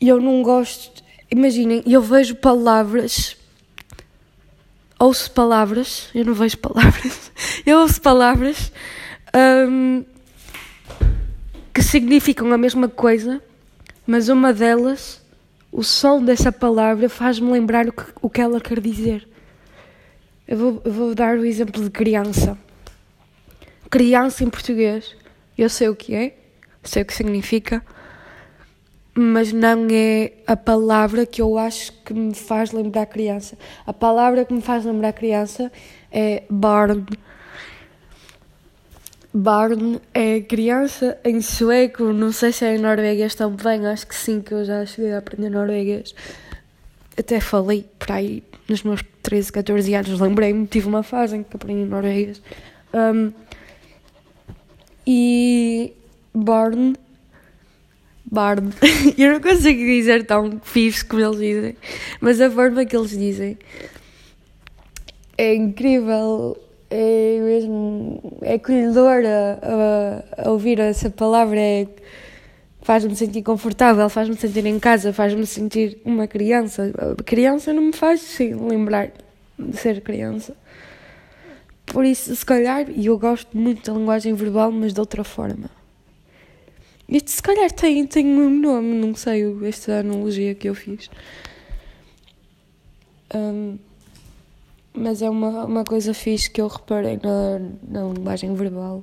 Eu 0.00 0.20
não 0.20 0.42
gosto 0.42 1.02
imaginem, 1.30 1.82
eu 1.86 2.02
vejo 2.02 2.34
palavras, 2.34 3.36
ouço 4.98 5.30
palavras, 5.30 6.08
eu 6.14 6.24
não 6.24 6.34
vejo 6.34 6.58
palavras, 6.58 7.30
eu 7.64 7.78
ouço 7.78 8.00
palavras 8.00 8.72
um, 9.68 10.04
que 11.72 11.82
significam 11.82 12.52
a 12.52 12.58
mesma 12.58 12.88
coisa, 12.88 13.40
mas 14.06 14.28
uma 14.28 14.52
delas, 14.52 15.22
o 15.70 15.84
som 15.84 16.22
dessa 16.22 16.50
palavra 16.50 17.08
faz-me 17.08 17.50
lembrar 17.52 17.86
o 17.88 17.92
que, 17.92 18.04
o 18.20 18.28
que 18.28 18.40
ela 18.40 18.60
quer 18.60 18.80
dizer. 18.80 19.28
Eu 20.48 20.58
vou, 20.58 20.82
eu 20.84 20.92
vou 20.92 21.14
dar 21.14 21.38
o 21.38 21.44
exemplo 21.44 21.80
de 21.80 21.90
criança. 21.90 22.58
Criança 23.90 24.44
em 24.44 24.48
português, 24.48 25.16
eu 25.58 25.68
sei 25.68 25.88
o 25.88 25.96
que 25.96 26.14
é, 26.14 26.36
sei 26.82 27.02
o 27.02 27.04
que 27.04 27.12
significa 27.12 27.82
mas 29.14 29.52
não 29.52 29.86
é 29.90 30.32
a 30.46 30.56
palavra 30.56 31.26
que 31.26 31.42
eu 31.42 31.58
acho 31.58 31.92
que 32.04 32.14
me 32.14 32.34
faz 32.34 32.72
lembrar 32.72 33.06
criança. 33.06 33.58
A 33.86 33.92
palavra 33.92 34.44
que 34.44 34.54
me 34.54 34.62
faz 34.62 34.84
lembrar 34.84 35.12
criança 35.12 35.70
é 36.10 36.44
barn. 36.48 37.04
Barn 39.32 40.00
é 40.14 40.40
criança 40.40 41.18
em 41.24 41.40
sueco, 41.40 42.04
não 42.12 42.32
sei 42.32 42.52
se 42.52 42.64
é 42.64 42.76
em 42.76 42.78
norueguês 42.78 43.34
também, 43.34 43.86
acho 43.86 44.06
que 44.06 44.14
sim, 44.14 44.40
que 44.40 44.52
eu 44.52 44.64
já 44.64 44.84
cheguei 44.86 45.12
a 45.12 45.18
aprender 45.18 45.50
norueguês. 45.50 46.14
Até 47.16 47.40
falei 47.40 47.86
por 47.98 48.12
aí 48.12 48.42
nos 48.68 48.82
meus 48.82 49.02
13, 49.22 49.52
14 49.52 49.94
anos, 49.94 50.20
lembrei-me, 50.20 50.66
tive 50.66 50.88
uma 50.88 51.02
fase 51.02 51.36
em 51.36 51.42
que 51.42 51.54
aprendi 51.54 51.84
norueguês. 51.84 52.42
Um, 52.94 53.32
e 55.06 55.92
Barn 56.34 56.94
Barn. 58.30 58.70
Eu 59.18 59.32
não 59.32 59.40
consigo 59.40 59.80
dizer 59.80 60.24
tão 60.24 60.60
fifes 60.62 61.02
como 61.02 61.22
eles 61.22 61.38
dizem, 61.38 61.76
mas 62.20 62.40
a 62.40 62.50
forma 62.50 62.84
que 62.84 62.96
eles 62.96 63.10
dizem 63.10 63.58
é 65.36 65.54
incrível, 65.54 66.56
é 66.90 67.40
mesmo. 67.40 68.38
é 68.42 68.54
acolhedora 68.54 69.58
a, 69.62 70.42
a, 70.42 70.50
ouvir 70.50 70.78
essa 70.78 71.10
palavra, 71.10 71.58
é, 71.58 71.88
faz-me 72.82 73.16
sentir 73.16 73.42
confortável, 73.42 74.08
faz-me 74.08 74.36
sentir 74.36 74.66
em 74.66 74.78
casa, 74.78 75.12
faz-me 75.12 75.46
sentir 75.46 75.98
uma 76.04 76.26
criança. 76.26 76.92
A 77.18 77.22
criança 77.22 77.72
não 77.72 77.84
me 77.84 77.92
faz 77.92 78.20
sim, 78.20 78.54
lembrar 78.54 79.10
de 79.58 79.76
ser 79.76 80.02
criança. 80.02 80.54
Por 81.90 82.04
isso, 82.04 82.34
se 82.34 82.46
calhar, 82.46 82.88
e 82.88 83.06
eu 83.06 83.18
gosto 83.18 83.56
muito 83.56 83.90
da 83.90 83.98
linguagem 83.98 84.32
verbal, 84.32 84.70
mas 84.70 84.92
de 84.92 85.00
outra 85.00 85.24
forma. 85.24 85.68
Isto 87.08 87.32
se 87.32 87.42
calhar 87.42 87.70
tem, 87.72 88.06
tem 88.06 88.24
um 88.24 88.48
nome, 88.48 88.94
não 88.94 89.12
sei, 89.16 89.42
esta 89.66 89.98
analogia 89.98 90.54
que 90.54 90.68
eu 90.68 90.74
fiz. 90.74 91.10
Um, 93.34 93.76
mas 94.94 95.20
é 95.20 95.28
uma, 95.28 95.64
uma 95.64 95.84
coisa 95.84 96.14
fixe 96.14 96.48
que 96.48 96.60
eu 96.60 96.68
reparei 96.68 97.18
na, 97.20 97.58
na 97.82 98.12
linguagem 98.12 98.54
verbal. 98.54 99.02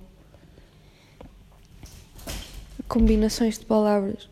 Combinações 2.87 3.59
de 3.59 3.65
palavras. 3.65 4.29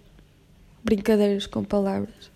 Brincadeiras 0.81 1.45
com 1.45 1.61
palavras. 1.61 2.31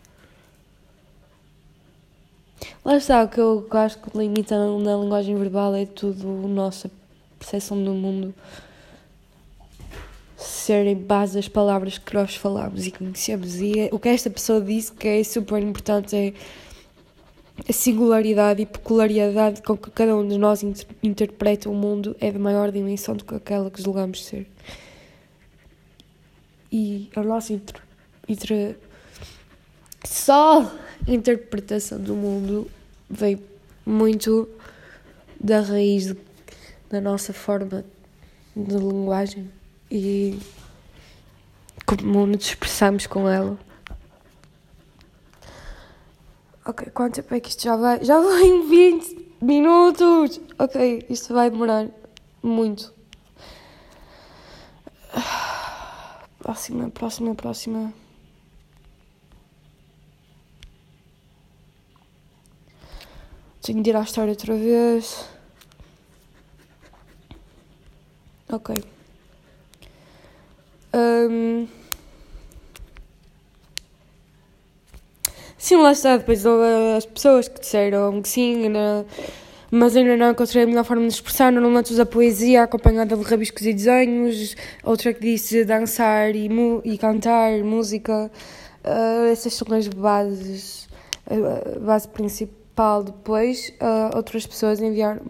Lá 2.83 2.97
está, 2.97 3.23
o 3.23 3.27
que 3.27 3.39
eu 3.39 3.67
acho 3.71 3.99
que 3.99 4.17
limita 4.17 4.57
na 4.57 4.95
linguagem 4.95 5.35
verbal 5.35 5.75
é 5.75 5.85
tudo 5.85 6.27
a 6.27 6.47
nossa 6.47 6.89
percepção 7.37 7.83
do 7.83 7.93
mundo 7.93 8.33
serem 10.37 10.95
base 10.95 11.35
das 11.35 11.47
palavras 11.47 11.97
que 11.97 12.13
nós 12.13 12.35
falamos 12.35 12.87
e 12.87 12.91
conhecemos. 12.91 13.59
E 13.59 13.79
é, 13.79 13.89
o 13.91 13.99
que 13.99 14.07
esta 14.09 14.29
pessoa 14.29 14.61
disse 14.61 14.91
que 14.91 15.07
é 15.07 15.23
super 15.23 15.61
importante 15.61 16.15
é 16.15 16.33
a 17.67 17.73
singularidade 17.73 18.61
e 18.61 18.65
peculiaridade 18.65 19.61
com 19.61 19.75
que 19.75 19.91
cada 19.91 20.15
um 20.15 20.25
de 20.25 20.37
nós 20.37 20.63
inter 20.63 20.87
interpreta 21.03 21.69
o 21.69 21.73
mundo 21.73 22.15
é 22.21 22.31
de 22.31 22.39
maior 22.39 22.71
dimensão 22.71 23.15
do 23.15 23.25
que 23.25 23.35
aquela 23.35 23.69
que 23.69 23.81
julgamos 23.81 24.23
ser. 24.23 24.47
E 26.71 27.09
a 27.15 27.21
nossa 27.21 27.51
inter, 27.51 27.81
inter, 28.27 28.77
só 30.05 30.71
interpretação 31.07 31.99
do 31.99 32.15
mundo 32.15 32.69
vem 33.09 33.41
muito 33.85 34.47
da 35.39 35.61
raiz 35.61 36.07
de, 36.07 36.17
da 36.89 37.01
nossa 37.01 37.33
forma 37.33 37.85
de 38.55 38.75
linguagem 38.75 39.49
e 39.89 40.37
como 41.85 42.25
nos 42.27 42.45
expressamos 42.45 43.07
com 43.07 43.27
ela. 43.27 43.57
Ok, 46.65 46.87
quanto 46.93 47.15
tempo 47.15 47.33
é 47.33 47.39
que 47.39 47.49
isto 47.49 47.63
já 47.63 47.75
vai? 47.75 48.03
Já 48.03 48.19
vai 48.19 48.43
em 48.43 48.69
20 48.69 49.35
minutos! 49.41 50.39
Ok, 50.59 51.05
isto 51.09 51.33
vai 51.33 51.49
demorar 51.49 51.87
muito. 52.43 52.93
Próxima, 56.39 56.89
próxima, 56.89 57.35
próxima. 57.35 57.93
Tenho 63.69 63.83
de 63.83 63.91
ir 63.91 63.95
à 63.95 64.01
história 64.01 64.31
outra 64.31 64.55
vez. 64.55 65.25
Ok. 68.51 68.75
Um... 70.91 71.67
Sim, 75.55 75.75
lá 75.75 75.91
está. 75.91 76.17
Depois 76.17 76.43
as 76.47 77.05
pessoas 77.05 77.47
que 77.47 77.59
disseram 77.59 78.23
que 78.23 78.29
sim, 78.29 78.71
mas 79.69 79.95
ainda 79.95 80.17
não 80.17 80.31
encontrei 80.31 80.63
a 80.63 80.65
melhor 80.65 80.83
forma 80.83 81.03
de 81.03 81.13
expressar. 81.13 81.51
Normalmente 81.51 81.93
usa 81.93 82.07
poesia 82.07 82.63
acompanhada 82.63 83.15
de 83.15 83.21
rabiscos 83.21 83.67
e 83.67 83.73
desenhos. 83.75 84.55
Outra 84.83 85.13
que 85.13 85.21
disse 85.21 85.63
dançar 85.63 86.35
e, 86.35 86.49
e 86.85 86.97
cantar, 86.97 87.51
música. 87.63 88.31
Uh, 88.83 89.31
essas 89.31 89.53
são 89.53 89.67
as 89.77 89.87
bases, 89.87 90.89
a 91.27 91.79
base 91.79 92.07
principal. 92.07 92.58
Depois, 93.03 93.73
uh, 93.81 94.15
outras 94.15 94.47
pessoas 94.47 94.79
enviaram 94.79 95.21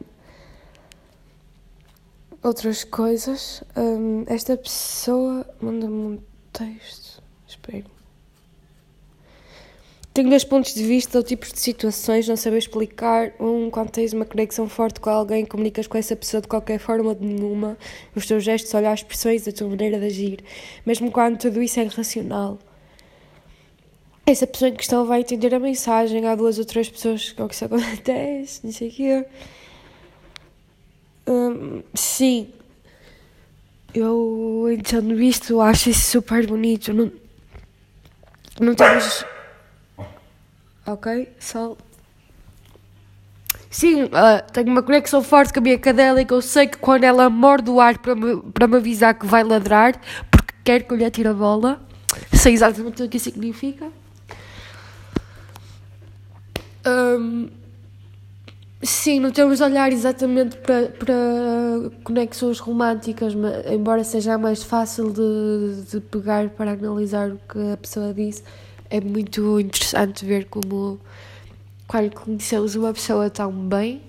outras 2.43 2.83
coisas. 2.83 3.63
Um, 3.75 4.23
esta 4.27 4.55
pessoa 4.55 5.45
manda-me 5.59 5.93
um 5.93 6.19
texto. 6.53 7.23
Espero. 7.47 7.85
Tenho 10.13 10.29
dois 10.29 10.43
pontos 10.43 10.75
de 10.75 10.83
vista 10.83 11.17
ou 11.17 11.23
tipos 11.23 11.51
de 11.51 11.59
situações, 11.59 12.27
não 12.27 12.35
saber 12.35 12.57
explicar. 12.59 13.33
Um, 13.39 13.71
quando 13.71 13.89
tens 13.89 14.13
uma 14.13 14.25
conexão 14.25 14.69
forte 14.69 14.99
com 14.99 15.09
alguém, 15.09 15.43
comunicas 15.45 15.87
com 15.87 15.97
essa 15.97 16.15
pessoa 16.15 16.41
de 16.41 16.47
qualquer 16.47 16.77
forma 16.77 17.09
ou 17.09 17.15
de 17.15 17.25
nenhuma, 17.25 17.77
os 18.15 18.27
teus 18.27 18.43
gestos, 18.43 18.73
olhares, 18.75 18.99
expressões, 18.99 19.47
a 19.47 19.51
tua 19.51 19.69
maneira 19.69 19.99
de 19.99 20.05
agir. 20.05 20.43
Mesmo 20.85 21.11
quando 21.11 21.37
tudo 21.37 21.63
isso 21.63 21.79
é 21.79 21.83
irracional. 21.83 22.59
Essa 24.31 24.45
pessoa 24.45 24.69
em 24.69 24.75
questão 24.75 25.05
vai 25.05 25.21
entender 25.21 25.55
a 25.55 25.59
mensagem. 25.59 26.27
Há 26.27 26.35
duas 26.35 26.59
ou 26.59 26.65
três 26.65 26.87
pessoas 26.87 27.31
com 27.31 27.47
que 27.47 27.55
isso 27.55 27.65
acontece, 27.65 28.61
não 28.63 28.71
sei 28.71 28.89
o 28.89 28.91
quê. 28.91 29.25
Hum, 31.27 31.81
sim, 31.95 32.49
eu 33.93 34.67
entendo 34.71 35.19
isto, 35.19 35.59
acho 35.59 35.89
isso 35.89 36.11
super 36.11 36.45
bonito. 36.45 36.93
Não, 36.93 37.11
não 38.59 38.75
temos. 38.75 39.25
Ok? 40.85 41.29
Só. 41.39 41.75
Sim, 43.69 44.03
uh, 44.03 44.51
tenho 44.53 44.67
uma 44.67 44.83
conexão 44.83 45.23
forte 45.23 45.53
com 45.53 45.59
a 45.59 45.63
minha 45.63 45.79
cadela 45.79 46.21
e 46.21 46.25
que 46.25 46.33
eu 46.33 46.41
sei 46.41 46.67
que 46.67 46.77
quando 46.77 47.03
ela 47.03 47.29
morde 47.29 47.69
o 47.69 47.79
ar 47.79 47.97
para 47.97 48.13
me, 48.13 48.41
para 48.53 48.67
me 48.67 48.77
avisar 48.77 49.13
que 49.13 49.25
vai 49.25 49.43
ladrar, 49.43 49.99
porque 50.29 50.53
quer 50.63 50.83
que 50.83 50.93
eu 50.93 50.97
lhe 50.97 51.05
atire 51.05 51.29
a 51.29 51.33
bola, 51.33 51.81
sei 52.33 52.53
exatamente 52.53 53.01
o 53.01 53.09
que 53.09 53.17
isso 53.17 53.31
significa. 53.31 53.91
Um, 56.85 57.49
Sim, 58.81 59.19
não 59.19 59.29
temos 59.29 59.57
de 59.57 59.63
olhar 59.63 59.91
exatamente 59.91 60.55
para, 60.55 60.87
para 60.87 61.11
conexões 62.01 62.59
românticas, 62.59 63.33
embora 63.69 64.05
seja 64.05 64.37
mais 64.37 64.63
fácil 64.63 65.11
de, 65.11 65.81
de 65.91 65.99
pegar 65.99 66.49
para 66.49 66.71
analisar 66.71 67.31
o 67.31 67.37
que 67.39 67.73
a 67.73 67.75
pessoa 67.75 68.13
disse, 68.13 68.41
é 68.89 69.01
muito 69.01 69.59
interessante 69.59 70.25
ver 70.25 70.45
como 70.45 70.97
quando 71.87 72.13
conhecemos 72.13 72.73
uma 72.75 72.93
pessoa 72.93 73.29
tão 73.29 73.51
bem 73.51 74.01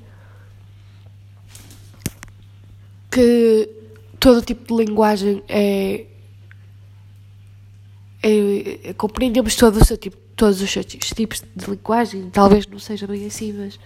que 3.11 3.69
todo 4.21 4.41
tipo 4.41 4.69
de 4.69 4.85
linguagem 4.85 5.43
é, 5.49 6.07
é, 8.23 8.91
é 8.91 8.93
compreendemos 8.93 9.57
todo 9.57 9.81
o 9.81 9.85
seu 9.85 9.97
tipo, 9.97 10.17
todos 10.41 10.63
os 10.63 10.71
seus 10.71 10.87
tipos 10.87 11.43
de 11.55 11.71
linguagem, 11.71 12.31
talvez 12.31 12.67
não 12.67 12.79
seja 12.79 13.07
bem 13.07 13.27
assim, 13.27 13.53
mas 13.53 13.79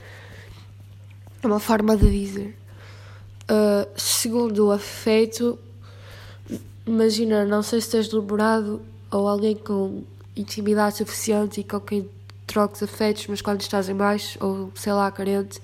é 1.42 1.46
uma 1.48 1.58
forma 1.58 1.96
de 1.96 2.08
dizer. 2.08 2.56
Uh, 3.50 3.90
segundo 3.96 4.68
o 4.68 4.70
afeto, 4.70 5.58
imagina, 6.86 7.44
não 7.44 7.60
sei 7.60 7.80
se 7.80 7.90
tens 7.90 8.12
namorado 8.12 8.80
ou 9.10 9.26
alguém 9.26 9.56
com 9.56 10.04
intimidade 10.36 10.98
suficiente 10.98 11.60
e 11.60 11.64
com 11.64 11.80
quem 11.80 12.08
troques 12.46 12.84
afetos, 12.84 13.26
mas 13.26 13.42
quando 13.42 13.60
estás 13.60 13.88
em 13.88 13.96
baixo, 13.96 14.38
ou 14.40 14.70
sei 14.76 14.92
lá, 14.92 15.10
carente, 15.10 15.60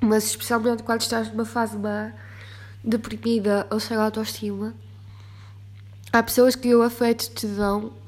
mas 0.00 0.26
especialmente 0.26 0.84
quando 0.84 1.00
estás 1.00 1.28
numa 1.28 1.44
fase 1.44 1.76
má, 1.76 2.12
deprimida 2.84 3.66
ou 3.68 3.80
sem 3.80 3.96
autoestima, 3.96 4.72
há 6.12 6.22
pessoas 6.22 6.54
que 6.54 6.72
o 6.72 6.82
afeto 6.82 7.28
te 7.30 7.48
dão, 7.48 7.98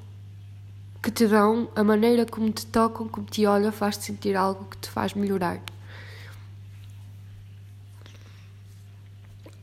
que 1.02 1.10
te 1.10 1.26
dão, 1.26 1.68
a 1.74 1.82
maneira 1.82 2.24
como 2.24 2.50
te 2.52 2.64
tocam, 2.64 3.08
como 3.08 3.26
te 3.26 3.44
olham, 3.44 3.72
faz-te 3.72 4.04
sentir 4.04 4.36
algo 4.36 4.64
que 4.66 4.78
te 4.78 4.88
faz 4.88 5.14
melhorar. 5.14 5.60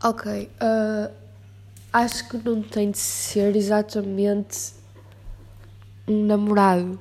Ok, 0.03 0.49
uh, 0.61 1.13
acho 1.93 2.29
que 2.29 2.37
não 2.37 2.61
tem 2.61 2.91
de 2.91 2.97
ser 2.97 3.55
exatamente 3.55 4.73
um 6.07 6.25
namorado. 6.25 6.99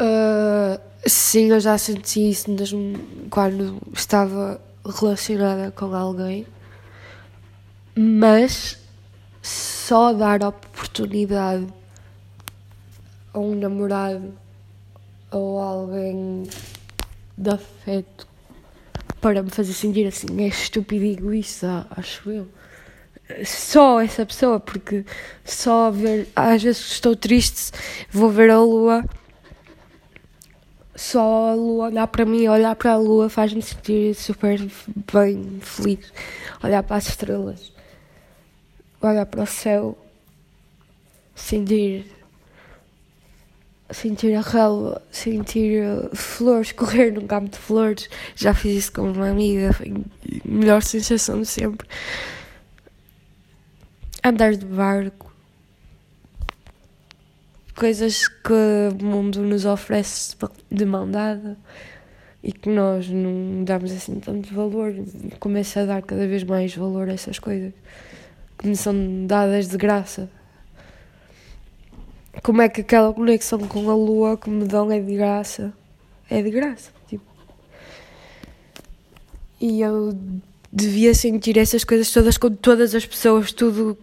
Uh, 0.00 0.80
sim, 1.06 1.50
eu 1.50 1.60
já 1.60 1.76
senti 1.76 2.30
isso 2.30 2.50
mesmo 2.50 2.98
quando 3.28 3.80
estava 3.92 4.60
relacionada 4.84 5.72
com 5.72 5.92
alguém, 5.94 6.46
mas 7.96 8.77
só 9.48 10.12
dar 10.12 10.42
oportunidade 10.42 11.66
a 13.32 13.38
um 13.38 13.54
namorado 13.54 14.34
ou 15.30 15.58
alguém 15.58 16.42
de 17.36 17.50
afeto 17.50 18.28
para 19.20 19.42
me 19.42 19.48
fazer 19.48 19.72
sentir 19.72 20.06
assim, 20.06 20.42
é 20.42 20.48
estúpido 20.48 21.04
e 21.04 21.12
egoísta, 21.12 21.86
acho 21.90 22.30
eu. 22.30 22.48
Só 23.44 24.00
essa 24.00 24.24
pessoa, 24.24 24.60
porque 24.60 25.04
só 25.44 25.90
ver, 25.90 26.28
às 26.36 26.62
vezes 26.62 26.92
estou 26.92 27.16
triste, 27.16 27.72
vou 28.10 28.30
ver 28.30 28.50
a 28.50 28.60
lua, 28.60 29.04
só 30.94 31.50
a 31.50 31.54
lua 31.54 31.86
olhar 31.86 32.06
para 32.06 32.24
mim, 32.24 32.46
olhar 32.48 32.76
para 32.76 32.92
a 32.92 32.96
lua 32.96 33.30
faz-me 33.30 33.62
sentir 33.62 34.14
super 34.14 34.58
bem, 35.12 35.58
feliz. 35.60 36.12
Olhar 36.62 36.82
para 36.82 36.96
as 36.96 37.08
estrelas, 37.08 37.72
olhar 39.00 39.26
para 39.26 39.42
o 39.42 39.46
céu, 39.46 39.96
sentir 41.34 42.06
sentir 43.90 44.34
a 44.34 44.40
relva, 44.40 45.02
sentir 45.10 45.82
flores, 46.14 46.72
correr 46.72 47.12
num 47.12 47.26
campo 47.26 47.48
de 47.50 47.58
flores. 47.58 48.08
Já 48.36 48.54
fiz 48.54 48.76
isso 48.76 48.92
com 48.92 49.10
uma 49.10 49.30
amiga, 49.30 49.72
foi 49.72 49.92
a 49.92 50.48
melhor 50.48 50.82
sensação 50.82 51.40
de 51.40 51.46
sempre. 51.46 51.86
andar 54.22 54.54
de 54.54 54.64
barco, 54.64 55.32
coisas 57.74 58.28
que 58.28 58.52
o 59.00 59.04
mundo 59.04 59.40
nos 59.42 59.64
oferece 59.64 60.36
de 60.70 60.84
mão 60.84 61.10
dada 61.10 61.56
e 62.42 62.52
que 62.52 62.68
nós 62.68 63.08
não 63.08 63.64
damos 63.64 63.90
assim 63.92 64.20
tanto 64.20 64.52
valor. 64.52 64.94
Começo 65.40 65.78
a 65.78 65.84
dar 65.84 66.02
cada 66.02 66.26
vez 66.26 66.44
mais 66.44 66.74
valor 66.74 67.08
a 67.08 67.12
essas 67.12 67.38
coisas 67.38 67.72
que 68.58 68.66
me 68.66 68.76
são 68.76 69.26
dadas 69.26 69.68
de 69.68 69.76
graça. 69.76 70.28
Como 72.42 72.60
é 72.60 72.68
que 72.68 72.82
aquela 72.82 73.12
conexão 73.12 73.58
com 73.60 73.90
a 73.90 73.94
lua 73.94 74.36
que 74.36 74.50
me 74.50 74.64
dão 74.64 74.90
é 74.90 75.00
de 75.00 75.16
graça? 75.16 75.72
É 76.28 76.42
de 76.42 76.50
graça, 76.50 76.90
tipo. 77.08 77.24
E 79.60 79.80
eu 79.80 80.16
devia 80.72 81.14
sentir 81.14 81.56
essas 81.56 81.84
coisas 81.84 82.10
todas 82.12 82.36
com 82.36 82.50
todas 82.50 82.94
as 82.94 83.06
pessoas, 83.06 83.52
tudo, 83.52 83.96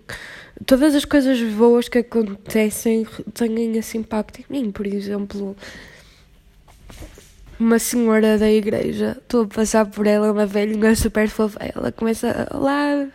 todas 0.66 0.96
as 0.96 1.06
coisas 1.06 1.40
boas 1.54 1.88
que 1.88 2.00
acontecem 2.00 3.06
têm 3.34 3.78
esse 3.78 3.98
impacto 3.98 4.42
em 4.42 4.46
mim. 4.50 4.72
Por 4.72 4.88
exemplo, 4.88 5.56
uma 7.60 7.80
senhora 7.80 8.38
da 8.38 8.52
igreja, 8.52 9.18
estou 9.22 9.44
a 9.44 9.48
passar 9.48 9.86
por 9.86 10.08
ela, 10.08 10.32
uma 10.32 10.46
velhinha 10.46 10.96
super 10.96 11.30
fofa, 11.30 11.60
ela 11.74 11.92
começa, 11.92 12.50
olá, 12.54 13.08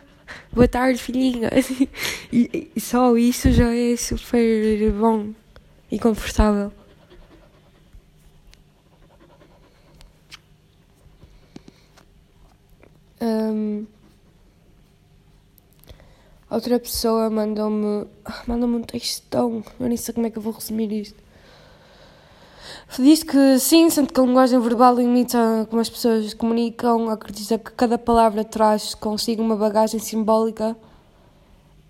boa 0.53 0.69
tarde 0.69 1.01
filhinha, 1.01 1.51
e, 2.33 2.71
e 2.75 2.81
só 2.81 3.17
isso 3.17 3.51
já 3.53 3.75
é 3.75 3.97
super 3.97 4.93
bom 4.93 5.33
e 5.91 5.99
confortável. 5.99 6.73
Um, 13.23 13.87
outra 16.51 16.81
pessoa 16.81 17.29
mandou-me 17.29 18.07
mandou-me 18.47 18.77
um 18.77 18.83
textão. 18.83 19.63
Eu 19.79 19.89
nem 19.89 19.97
sei 19.97 20.15
como 20.15 20.27
é 20.27 20.31
que 20.31 20.39
eu 20.39 20.43
vou 20.43 20.53
resumir 20.53 20.91
isto. 20.93 21.30
Diz 22.99 23.23
que 23.23 23.59
sim, 23.61 23.89
sente 23.89 24.13
que 24.13 24.21
a 24.21 24.25
linguagem 24.25 24.59
verbal 24.59 24.97
limita 24.97 25.67
como 25.71 25.81
as 25.81 25.89
pessoas 25.89 26.35
comunicam, 26.35 27.09
acredita 27.09 27.57
que 27.57 27.71
cada 27.71 27.97
palavra 27.97 28.43
traz 28.43 28.97
consigo 28.97 29.41
uma 29.43 29.55
bagagem 29.55 30.01
simbólica, 30.01 30.77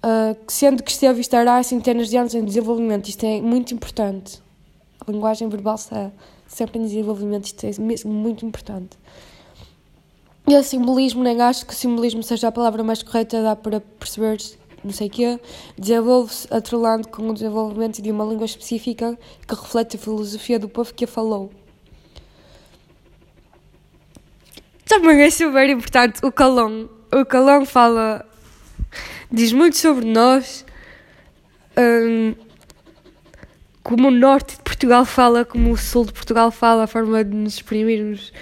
uh, 0.04 0.36
sendo 0.46 0.82
que 0.82 0.90
esteve 0.90 1.18
e 1.18 1.20
estará 1.22 1.62
centenas 1.62 2.10
de 2.10 2.18
anos 2.18 2.34
em 2.34 2.44
desenvolvimento. 2.44 3.08
Isto 3.08 3.24
é 3.24 3.40
muito 3.40 3.72
importante. 3.72 4.42
A 5.06 5.10
linguagem 5.10 5.48
verbal 5.48 5.76
está 5.76 6.12
sempre 6.46 6.78
em 6.78 6.82
desenvolvimento, 6.82 7.46
isto 7.46 7.64
é 7.64 7.70
mesmo 7.80 8.12
muito 8.12 8.44
importante. 8.44 8.98
E 10.46 10.54
o 10.54 10.62
simbolismo, 10.62 11.24
nem 11.24 11.40
acho 11.40 11.64
que 11.64 11.72
o 11.72 11.76
simbolismo 11.76 12.22
seja 12.22 12.48
a 12.48 12.52
palavra 12.52 12.84
mais 12.84 13.02
correta, 13.02 13.42
dá 13.42 13.56
para 13.56 13.80
perceber 13.80 14.38
não 14.82 14.92
sei 14.92 15.08
o 15.08 15.10
quê, 15.10 15.40
desenvolve-se 15.78 16.52
atrelando 16.52 17.08
com 17.08 17.28
o 17.28 17.34
desenvolvimento 17.34 18.00
de 18.00 18.10
uma 18.10 18.24
língua 18.24 18.46
específica 18.46 19.18
que 19.46 19.54
reflete 19.54 19.96
a 19.96 19.98
filosofia 19.98 20.58
do 20.58 20.68
povo 20.68 20.92
que 20.94 21.04
a 21.04 21.08
falou. 21.08 21.50
Também 24.86 25.22
é 25.22 25.30
super 25.30 25.68
importante 25.68 26.24
o 26.24 26.32
calão. 26.32 26.88
O 27.12 27.24
calão 27.24 27.64
fala, 27.64 28.26
diz 29.30 29.52
muito 29.52 29.76
sobre 29.76 30.04
nós, 30.04 30.64
um, 31.76 32.34
como 33.82 34.08
o 34.08 34.10
norte 34.10 34.56
de 34.56 34.62
Portugal 34.62 35.04
fala, 35.04 35.44
como 35.44 35.72
o 35.72 35.76
sul 35.76 36.06
de 36.06 36.12
Portugal 36.12 36.50
fala, 36.50 36.84
a 36.84 36.86
forma 36.86 37.22
de 37.22 37.36
nos 37.36 37.54
exprimirmos 37.54 38.32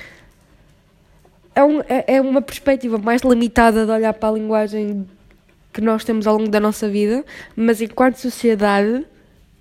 é, 1.54 1.62
é, 1.88 2.16
é 2.16 2.20
uma 2.20 2.40
perspectiva 2.40 2.98
mais 2.98 3.22
limitada 3.22 3.84
de 3.84 3.90
olhar 3.90 4.14
para 4.14 4.28
a 4.28 4.32
linguagem 4.32 5.08
que 5.72 5.80
nós 5.80 6.04
temos 6.04 6.26
ao 6.26 6.36
longo 6.36 6.50
da 6.50 6.60
nossa 6.60 6.88
vida, 6.88 7.24
mas 7.56 7.80
enquanto 7.80 8.16
sociedade 8.16 9.06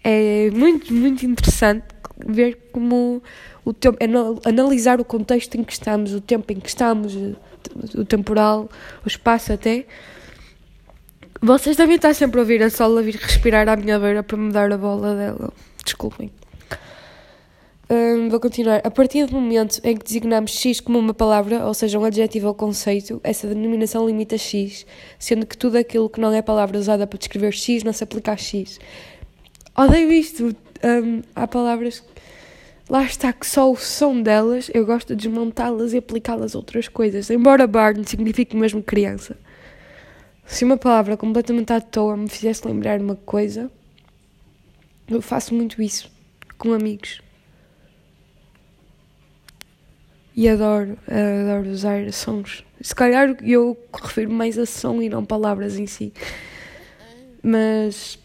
é 0.03 0.49
muito, 0.51 0.93
muito 0.93 1.25
interessante 1.25 1.85
ver 2.25 2.69
como 2.71 3.21
o 3.63 3.73
tempo, 3.73 3.97
analisar 4.45 4.99
o 4.99 5.05
contexto 5.05 5.55
em 5.55 5.63
que 5.63 5.73
estamos, 5.73 6.13
o 6.13 6.21
tempo 6.21 6.51
em 6.53 6.59
que 6.59 6.69
estamos, 6.69 7.15
o 7.95 8.05
temporal, 8.05 8.69
o 9.03 9.07
espaço 9.07 9.53
até. 9.53 9.85
Vocês 11.41 11.75
devem 11.75 11.97
estar 11.97 12.13
sempre 12.13 12.39
a 12.39 12.41
ouvir 12.41 12.63
a 12.63 12.69
Sol 12.69 12.97
a 12.97 13.01
vir 13.01 13.15
respirar 13.15 13.69
à 13.69 13.75
minha 13.75 13.99
beira 13.99 14.23
para 14.23 14.37
me 14.37 14.51
dar 14.51 14.71
a 14.71 14.77
bola 14.77 15.15
dela. 15.15 15.53
Desculpem. 15.83 16.31
Hum, 17.89 18.27
vou 18.27 18.37
continuar. 18.37 18.81
A 18.83 18.91
partir 18.91 19.25
do 19.27 19.33
momento 19.33 19.79
em 19.81 19.95
que 19.95 20.03
designamos 20.03 20.51
X 20.51 20.81
como 20.81 20.99
uma 20.99 21.13
palavra, 21.13 21.65
ou 21.65 21.73
seja, 21.73 21.97
um 21.97 22.03
adjetivo 22.03 22.49
ou 22.49 22.53
conceito, 22.53 23.21
essa 23.23 23.47
denominação 23.47 24.05
limita 24.05 24.37
X, 24.37 24.85
sendo 25.17 25.45
que 25.45 25.57
tudo 25.57 25.77
aquilo 25.77 26.09
que 26.09 26.19
não 26.19 26.33
é 26.33 26.41
palavra 26.41 26.77
usada 26.77 27.07
para 27.07 27.17
descrever 27.17 27.53
X 27.53 27.83
não 27.83 27.93
se 27.93 28.03
aplica 28.03 28.33
a 28.33 28.37
X. 28.37 28.77
Odeio 29.75 30.11
isto. 30.11 30.53
Um, 30.83 31.21
há 31.33 31.47
palavras. 31.47 32.03
Lá 32.89 33.03
está 33.03 33.31
que 33.31 33.47
só 33.47 33.71
o 33.71 33.77
som 33.77 34.21
delas 34.21 34.69
eu 34.73 34.85
gosto 34.85 35.15
de 35.15 35.27
desmontá-las 35.27 35.93
e 35.93 35.97
aplicá-las 35.97 36.55
a 36.55 36.57
outras 36.57 36.89
coisas. 36.89 37.29
Embora 37.29 37.67
Barn 37.67 38.03
signifique 38.05 38.55
mesmo 38.55 38.83
criança. 38.83 39.37
Se 40.45 40.65
uma 40.65 40.77
palavra 40.77 41.15
completamente 41.15 41.71
à 41.71 41.79
toa 41.79 42.17
me 42.17 42.27
fizesse 42.27 42.67
lembrar 42.67 42.99
uma 42.99 43.15
coisa, 43.15 43.71
eu 45.07 45.21
faço 45.21 45.53
muito 45.53 45.81
isso 45.81 46.11
com 46.57 46.73
amigos 46.73 47.21
e 50.37 50.47
adoro, 50.47 50.95
adoro 51.07 51.67
usar 51.71 52.13
sons. 52.13 52.63
Se 52.79 52.93
calhar 52.93 53.35
eu 53.41 53.75
refiro 53.91 54.31
mais 54.31 54.55
a 54.59 54.67
som 54.67 55.01
e 55.01 55.09
não 55.09 55.25
palavras 55.25 55.79
em 55.79 55.87
si. 55.87 56.13
Mas 57.41 58.19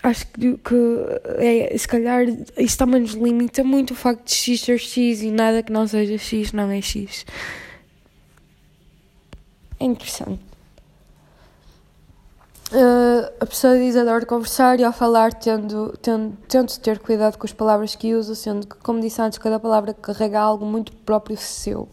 acho 0.00 0.28
que, 0.28 0.56
que 0.58 0.74
é, 1.38 1.76
se 1.76 1.88
calhar 1.88 2.24
isso 2.56 2.78
também 2.78 3.00
nos 3.00 3.14
limita 3.14 3.64
muito 3.64 3.94
o 3.94 3.96
facto 3.96 4.28
de 4.28 4.32
X 4.32 4.60
ser 4.60 4.78
X 4.78 5.22
e 5.22 5.32
nada 5.32 5.60
que 5.60 5.72
não 5.72 5.88
seja 5.88 6.16
X 6.16 6.52
não 6.52 6.70
é 6.70 6.80
X. 6.80 7.26
É 9.80 9.84
interessante. 9.86 10.40
Uh, 12.70 12.99
a 13.40 13.46
pessoa 13.46 13.76
diz 13.76 13.96
adoro 13.96 14.26
conversar 14.26 14.80
e 14.80 14.84
ao 14.84 14.92
falar 14.92 15.32
tendo, 15.32 15.96
tendo, 16.02 16.36
tento 16.48 16.78
ter 16.80 16.98
cuidado 16.98 17.36
com 17.36 17.46
as 17.46 17.52
palavras 17.52 17.94
que 17.94 18.14
uso, 18.14 18.34
sendo 18.34 18.66
que, 18.66 18.76
como 18.76 19.00
disse 19.00 19.20
antes, 19.20 19.38
cada 19.38 19.58
palavra 19.58 19.94
carrega 19.94 20.40
algo 20.40 20.64
muito 20.64 20.92
próprio 20.92 21.36
seu. 21.36 21.88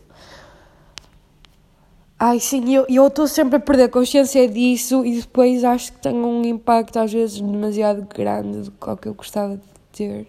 Ai, 2.20 2.40
sim, 2.40 2.64
eu 2.74 3.08
estou 3.08 3.28
sempre 3.28 3.58
a 3.58 3.60
perder 3.60 3.90
consciência 3.90 4.48
disso 4.48 5.06
e 5.06 5.22
depois 5.22 5.64
acho 5.64 5.94
que 5.94 6.00
tem 6.00 6.16
um 6.16 6.44
impacto 6.44 6.98
às 6.98 7.14
vezes 7.14 7.40
demasiado 7.40 8.08
grande 8.08 8.70
do 8.70 8.98
que 8.98 9.08
eu 9.08 9.14
gostava 9.14 9.58
de 9.58 9.64
ter 9.92 10.28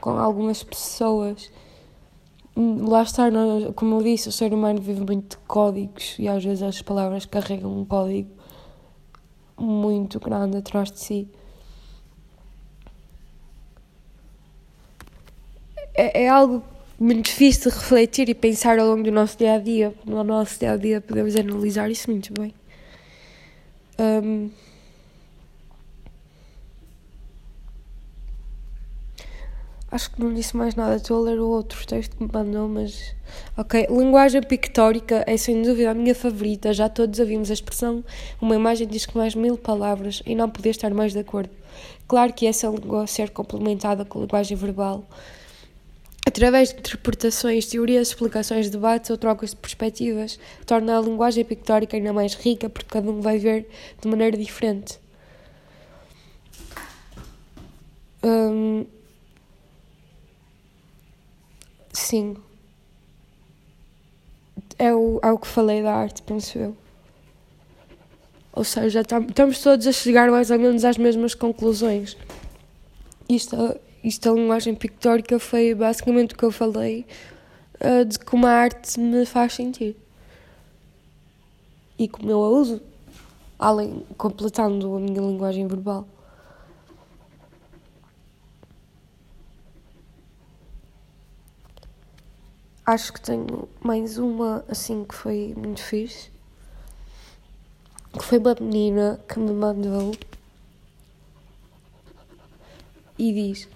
com 0.00 0.10
algumas 0.18 0.62
pessoas. 0.62 1.50
Lá 2.56 3.02
está, 3.02 3.24
como 3.74 3.96
eu 3.96 4.02
disse, 4.02 4.30
o 4.30 4.32
ser 4.32 4.54
humano 4.54 4.80
vive 4.80 5.00
muito 5.00 5.36
de 5.36 5.44
códigos 5.46 6.16
e 6.18 6.26
às 6.26 6.42
vezes 6.42 6.62
as 6.62 6.80
palavras 6.80 7.26
carregam 7.26 7.80
um 7.80 7.84
código 7.84 8.35
muito 9.58 10.20
grande 10.20 10.58
atrás 10.58 10.90
de 10.90 11.00
si. 11.00 11.28
É, 15.94 16.24
é 16.24 16.28
algo 16.28 16.62
muito 16.98 17.26
difícil 17.26 17.70
de 17.70 17.76
refletir 17.76 18.28
e 18.28 18.34
pensar 18.34 18.78
ao 18.78 18.88
longo 18.88 19.02
do 19.02 19.10
nosso 19.10 19.38
dia 19.38 19.54
a 19.54 19.58
dia. 19.58 19.94
No 20.04 20.22
nosso 20.22 20.58
dia 20.58 20.72
a 20.72 20.76
dia 20.76 21.00
podemos 21.00 21.34
analisar 21.36 21.90
isso 21.90 22.10
muito 22.10 22.32
bem. 22.32 22.54
Um, 23.98 24.50
Acho 29.90 30.10
que 30.10 30.20
não 30.20 30.34
disse 30.34 30.56
mais 30.56 30.74
nada. 30.74 30.96
Estou 30.96 31.18
a 31.18 31.30
ler 31.30 31.38
o 31.38 31.48
outro 31.48 31.86
texto 31.86 32.16
que 32.16 32.24
me 32.24 32.30
mandou, 32.32 32.68
mas. 32.68 33.14
Ok. 33.56 33.86
Linguagem 33.88 34.42
pictórica 34.42 35.22
é 35.26 35.36
sem 35.36 35.62
dúvida 35.62 35.90
a 35.90 35.94
minha 35.94 36.14
favorita. 36.14 36.72
Já 36.72 36.88
todos 36.88 37.20
ouvimos 37.20 37.50
a 37.50 37.54
expressão. 37.54 38.04
Uma 38.40 38.56
imagem 38.56 38.86
diz 38.86 39.06
que 39.06 39.16
mais 39.16 39.34
mil 39.34 39.56
palavras 39.56 40.22
e 40.26 40.34
não 40.34 40.50
podia 40.50 40.70
estar 40.70 40.92
mais 40.92 41.12
de 41.12 41.20
acordo. 41.20 41.50
Claro 42.08 42.32
que 42.32 42.46
essa 42.46 42.68
língua 42.68 43.06
ser 43.06 43.30
complementada 43.30 44.04
com 44.04 44.20
linguagem 44.20 44.56
verbal. 44.56 45.04
Através 46.26 46.70
de 46.70 46.80
interpretações, 46.80 47.66
teorias, 47.66 48.08
explicações, 48.08 48.68
debates 48.68 49.10
ou 49.10 49.16
trocas 49.16 49.50
de 49.50 49.56
perspectivas, 49.56 50.40
torna 50.66 50.98
a 50.98 51.00
linguagem 51.00 51.44
pictórica 51.44 51.96
ainda 51.96 52.12
mais 52.12 52.34
rica 52.34 52.68
porque 52.68 52.88
cada 52.88 53.08
um 53.08 53.20
vai 53.20 53.38
ver 53.38 53.68
de 54.02 54.08
maneira 54.08 54.36
diferente. 54.36 54.98
Um, 58.24 58.84
Sim. 62.06 62.36
É 64.78 64.94
o, 64.94 65.18
é 65.20 65.32
o 65.32 65.38
que 65.38 65.48
falei 65.48 65.82
da 65.82 65.92
arte, 65.92 66.22
penso 66.22 66.56
eu. 66.56 66.76
Ou 68.52 68.62
seja, 68.62 69.00
estamos 69.00 69.60
todos 69.60 69.88
a 69.88 69.92
chegar 69.92 70.30
mais 70.30 70.52
ou 70.52 70.56
menos 70.56 70.84
às 70.84 70.96
mesmas 70.96 71.34
conclusões. 71.34 72.16
Isto, 73.28 73.56
isto 74.04 74.32
linguagem 74.32 74.72
pictórica 74.76 75.36
foi 75.40 75.74
basicamente 75.74 76.32
o 76.32 76.38
que 76.38 76.44
eu 76.44 76.52
falei 76.52 77.04
uh, 77.80 78.04
de 78.04 78.20
como 78.20 78.46
a 78.46 78.52
arte 78.52 79.00
me 79.00 79.26
faz 79.26 79.54
sentir. 79.54 79.96
E 81.98 82.06
como 82.06 82.30
eu 82.30 82.40
a 82.44 82.48
uso 82.50 82.80
além, 83.58 84.06
completando 84.16 84.94
a 84.94 85.00
minha 85.00 85.20
linguagem 85.20 85.66
verbal. 85.66 86.06
Acho 92.86 93.12
que 93.12 93.20
tenho 93.20 93.68
mais 93.82 94.16
uma 94.16 94.64
assim 94.68 95.04
que 95.04 95.12
foi 95.12 95.52
muito 95.56 95.82
fixe. 95.82 96.30
Que 98.12 98.24
foi 98.24 98.38
uma 98.38 98.54
menina 98.60 99.18
que 99.28 99.40
me 99.40 99.52
mandou 99.52 100.14
e 103.18 103.32
diz: 103.32 103.68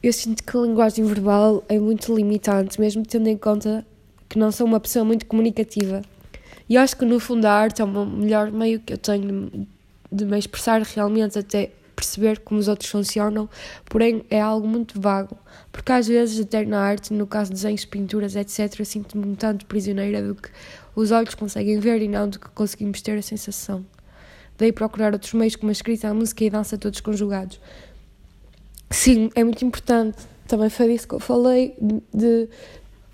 Eu 0.00 0.12
sinto 0.12 0.44
que 0.44 0.56
a 0.56 0.60
linguagem 0.60 1.04
verbal 1.04 1.64
é 1.68 1.76
muito 1.76 2.14
limitante, 2.14 2.80
mesmo 2.80 3.04
tendo 3.04 3.26
em 3.26 3.36
conta 3.36 3.84
que 4.28 4.38
não 4.38 4.52
sou 4.52 4.68
uma 4.68 4.78
pessoa 4.78 5.04
muito 5.04 5.26
comunicativa. 5.26 6.02
E 6.68 6.76
acho 6.76 6.96
que 6.96 7.04
no 7.04 7.18
fundo 7.18 7.44
a 7.44 7.52
arte 7.52 7.82
é 7.82 7.84
o 7.84 8.06
melhor 8.06 8.52
meio 8.52 8.78
que 8.78 8.92
eu 8.92 8.98
tenho 8.98 9.66
de 10.12 10.24
me 10.24 10.38
expressar 10.38 10.80
realmente, 10.80 11.40
até 11.40 11.72
perceber 11.94 12.40
como 12.40 12.60
os 12.60 12.68
outros 12.68 12.90
funcionam, 12.90 13.48
porém 13.86 14.24
é 14.30 14.40
algo 14.40 14.66
muito 14.66 15.00
vago, 15.00 15.36
porque 15.72 15.92
às 15.92 16.06
vezes 16.06 16.40
até 16.40 16.64
na 16.64 16.80
arte, 16.80 17.12
no 17.12 17.26
caso 17.26 17.50
de 17.50 17.56
desenhos, 17.56 17.84
pinturas, 17.84 18.36
etc., 18.36 18.84
sinto-me 18.84 19.26
um 19.26 19.34
tanto 19.34 19.66
prisioneira 19.66 20.22
do 20.22 20.34
que 20.34 20.48
os 20.94 21.10
olhos 21.10 21.34
conseguem 21.34 21.78
ver 21.80 22.02
e 22.02 22.08
não 22.08 22.28
do 22.28 22.38
que 22.38 22.48
conseguimos 22.50 23.02
ter 23.02 23.18
a 23.18 23.22
sensação. 23.22 23.84
Daí 24.56 24.72
procurar 24.72 25.12
outros 25.12 25.32
meios 25.34 25.56
como 25.56 25.70
a 25.70 25.72
escrita, 25.72 26.08
a 26.08 26.14
música 26.14 26.44
e 26.44 26.46
a 26.48 26.50
dança 26.50 26.78
todos 26.78 27.00
conjugados. 27.00 27.60
Sim, 28.90 29.30
é 29.34 29.42
muito 29.42 29.64
importante, 29.64 30.18
também 30.46 30.70
foi 30.70 30.88
disso 30.88 31.08
que 31.08 31.14
eu 31.14 31.20
falei, 31.20 31.74
de 32.12 32.48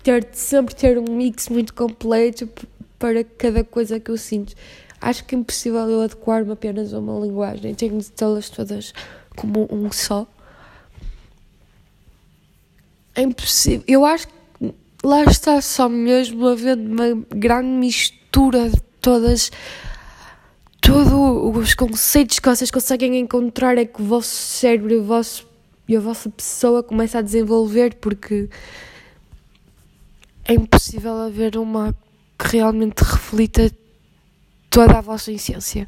ter 0.03 0.23
de 0.23 0.37
sempre 0.37 0.75
ter 0.75 0.99
um 0.99 1.15
mix 1.15 1.49
muito 1.49 1.73
completo 1.73 2.47
para 2.99 3.23
cada 3.23 3.63
coisa 3.63 3.99
que 3.99 4.11
eu 4.11 4.17
sinto. 4.17 4.53
Acho 5.01 5.25
que 5.25 5.33
é 5.33 5.37
impossível 5.37 5.89
eu 5.89 6.01
adequar-me 6.03 6.51
apenas 6.51 6.93
a 6.93 6.99
uma 6.99 7.19
linguagem, 7.25 7.73
tenho 7.73 7.97
de 7.97 8.11
tê-las 8.11 8.49
todas 8.51 8.93
como 9.35 9.67
um 9.71 9.91
só. 9.91 10.27
É 13.15 13.23
impossível. 13.23 13.83
Eu 13.87 14.05
acho 14.05 14.27
que 14.27 14.73
lá 15.03 15.23
está 15.23 15.59
só 15.59 15.89
mesmo 15.89 16.47
havendo 16.47 16.91
uma 16.91 17.25
grande 17.29 17.69
mistura 17.69 18.69
de 18.69 18.79
todas. 19.01 19.51
Todos 20.79 21.11
os 21.57 21.73
conceitos 21.73 22.39
que 22.39 22.47
vocês 22.47 22.69
conseguem 22.69 23.17
encontrar 23.17 23.77
é 23.77 23.85
que 23.85 24.01
o 24.01 24.05
vosso 24.05 24.29
cérebro 24.29 24.93
e, 24.93 24.97
o 24.97 25.03
vosso, 25.03 25.47
e 25.87 25.95
a 25.95 25.99
vossa 25.99 26.29
pessoa 26.29 26.83
começa 26.83 27.19
a 27.19 27.21
desenvolver, 27.21 27.95
porque 27.95 28.49
é 30.45 30.53
impossível 30.53 31.17
haver 31.17 31.57
uma 31.57 31.95
que 32.37 32.57
realmente 32.57 33.01
reflita 33.01 33.71
toda 34.71 34.97
a 34.97 35.01
vossa 35.01 35.31
essência, 35.33 35.87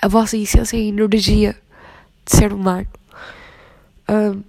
a 0.00 0.08
vossa 0.08 0.36
essência 0.38 0.76
e 0.78 0.88
energia 0.88 1.54
de 2.24 2.36
ser 2.36 2.50
humano. 2.52 2.88
Um, 4.08 4.42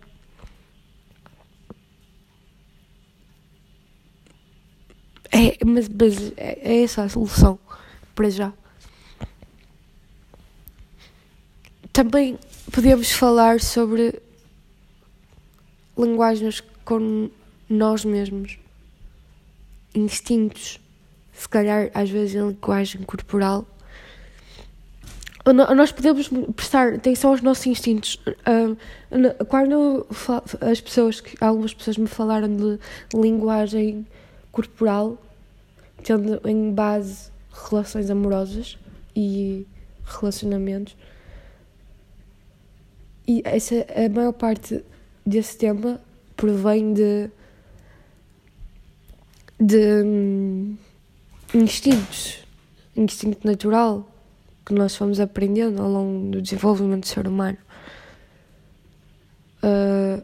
é, 5.31 5.57
mas, 5.65 5.89
mas 5.89 6.31
é, 6.37 6.59
é 6.63 6.83
essa 6.83 7.03
a 7.03 7.09
solução 7.09 7.59
para 8.15 8.29
já. 8.29 8.53
Também 11.91 12.39
podemos 12.71 13.11
falar 13.11 13.59
sobre 13.59 14.21
linguagens 15.97 16.63
com 16.85 17.29
nós 17.69 18.05
mesmos, 18.05 18.57
instintos, 19.93 20.79
se 21.33 21.49
calhar 21.49 21.91
às 21.93 22.09
vezes 22.09 22.35
em 22.35 22.47
linguagem 22.47 23.03
corporal 23.03 23.67
nós 25.51 25.91
podemos 25.91 26.29
prestar 26.55 26.93
atenção 26.93 27.31
aos 27.31 27.41
nossos 27.41 27.65
instintos. 27.67 28.17
quando 29.49 30.07
as 30.61 30.79
pessoas, 30.79 31.21
algumas 31.41 31.73
pessoas 31.73 31.97
me 31.97 32.07
falaram 32.07 32.55
de 32.55 32.79
linguagem 33.13 34.07
corporal, 34.53 35.21
tendo 36.01 36.39
em 36.47 36.71
base 36.71 37.29
relações 37.69 38.09
amorosas 38.09 38.77
e 39.13 39.67
relacionamentos, 40.05 40.95
e 43.27 43.41
essa, 43.45 43.85
a 43.95 44.09
maior 44.09 44.33
parte 44.33 44.83
desse 45.25 45.57
tema 45.57 45.99
provém 46.35 46.93
de, 46.93 47.29
de 49.59 50.03
hum, 50.03 50.77
instintos, 51.53 52.45
instinto 52.95 53.45
natural 53.45 54.12
que 54.65 54.73
nós 54.73 54.95
fomos 54.95 55.19
aprendendo 55.19 55.81
ao 55.81 55.89
longo 55.89 56.31
do 56.31 56.41
desenvolvimento 56.41 57.01
do 57.01 57.07
ser 57.07 57.27
humano. 57.27 57.57
Uh, 59.63 60.23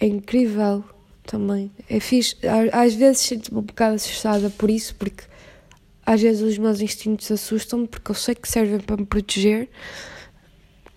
é 0.00 0.06
incrível 0.06 0.84
também. 1.24 1.70
É 1.88 2.00
fixe. 2.00 2.36
Às 2.72 2.94
vezes 2.94 3.22
sinto-me 3.22 3.58
um 3.58 3.62
bocado 3.62 3.96
assustada 3.96 4.50
por 4.50 4.70
isso, 4.70 4.94
porque 4.94 5.24
às 6.04 6.20
vezes 6.20 6.42
os 6.42 6.58
meus 6.58 6.80
instintos 6.80 7.30
assustam-me, 7.30 7.88
porque 7.88 8.10
eu 8.10 8.14
sei 8.14 8.34
que 8.34 8.48
servem 8.48 8.78
para 8.78 8.96
me 8.96 9.04
proteger, 9.04 9.68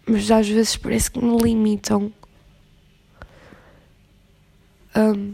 mas 0.05 0.29
às 0.29 0.47
vezes 0.47 0.77
parece 0.77 1.09
que 1.09 1.23
me 1.23 1.35
limitam. 1.37 2.13
Um, 4.95 5.33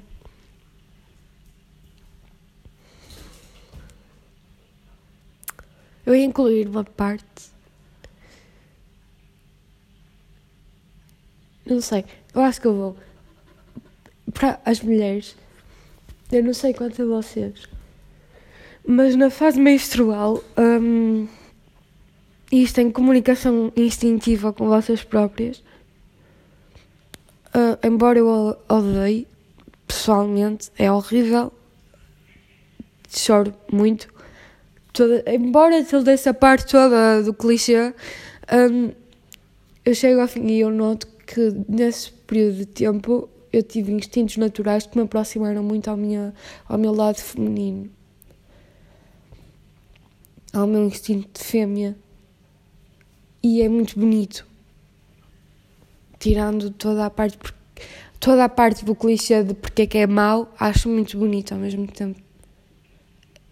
Eu 6.06 6.14
ia 6.14 6.24
incluir 6.24 6.68
uma 6.68 6.84
parte. 6.84 7.26
Não 11.66 11.82
sei. 11.82 12.06
Eu 12.34 12.42
acho 12.42 12.62
que 12.62 12.68
eu 12.68 12.76
vou. 12.76 12.98
Para 14.34 14.60
as 14.64 14.82
mulheres. 14.82 15.36
Eu 16.32 16.44
não 16.44 16.54
sei 16.54 16.74
quanto 16.74 17.02
a 17.02 17.06
vocês. 17.06 17.68
Mas 18.88 19.16
na 19.16 19.30
fase 19.30 19.60
menstrual. 19.60 20.44
Um, 20.58 21.28
isto 22.52 22.80
em 22.80 22.92
comunicação 22.92 23.74
instintiva 23.76 24.54
com 24.54 24.68
vocês 24.68 25.04
próprias. 25.04 25.64
Uh, 27.48 27.80
embora 27.84 28.20
eu 28.20 28.58
odeie, 28.70 29.28
pessoalmente, 29.88 30.70
é 30.78 30.92
horrível. 30.92 31.52
Choro 33.10 33.54
muito 33.72 34.14
toda, 34.96 35.24
embora 35.32 35.84
toda 35.84 36.12
essa 36.12 36.34
parte 36.34 36.72
toda 36.72 37.22
do 37.22 37.34
clichê, 37.34 37.94
um, 38.52 38.92
eu 39.84 39.94
chego 39.94 40.22
ao 40.22 40.28
fim 40.28 40.48
e 40.48 40.62
eu 40.62 40.72
noto 40.72 41.06
que 41.28 41.54
nesse 41.68 42.12
período 42.12 42.56
de 42.56 42.66
tempo 42.66 43.30
eu 43.52 43.62
tive 43.62 43.92
instintos 43.92 44.38
naturais 44.38 44.88
que 44.88 44.98
me 44.98 45.04
aproximaram 45.04 45.62
muito 45.62 45.90
ao, 45.90 45.98
minha, 45.98 46.34
ao 46.68 46.78
meu 46.78 46.94
lado 46.94 47.18
feminino, 47.18 47.90
ao 50.54 50.66
meu 50.66 50.86
instinto 50.86 51.30
de 51.38 51.46
fêmea. 51.46 51.96
E 53.44 53.62
é 53.62 53.70
muito 53.70 54.00
bonito. 54.00 54.46
Tirando 56.18 56.72
toda 56.72 57.06
a 57.06 57.10
parte 57.10 57.38
toda 58.20 58.46
a 58.46 58.50
parte 58.50 58.84
do 58.84 58.96
clichê 58.96 59.44
de 59.44 59.54
porque 59.54 59.84
é 59.84 59.88
que 59.88 59.98
é 60.00 60.08
mau, 60.08 60.52
acho 60.60 60.90
muito 60.90 61.16
bonito 61.16 61.54
ao 61.54 61.60
mesmo 61.60 61.86
tempo 61.86 62.25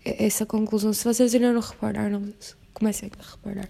essa 0.06 0.46
conclusão. 0.46 0.94
Se 0.94 1.04
vocês 1.04 1.34
ainda 1.34 1.54
não 1.54 1.62
repararam, 1.62 2.34
comecem 2.74 3.10
a 3.18 3.32
reparar. 3.32 3.70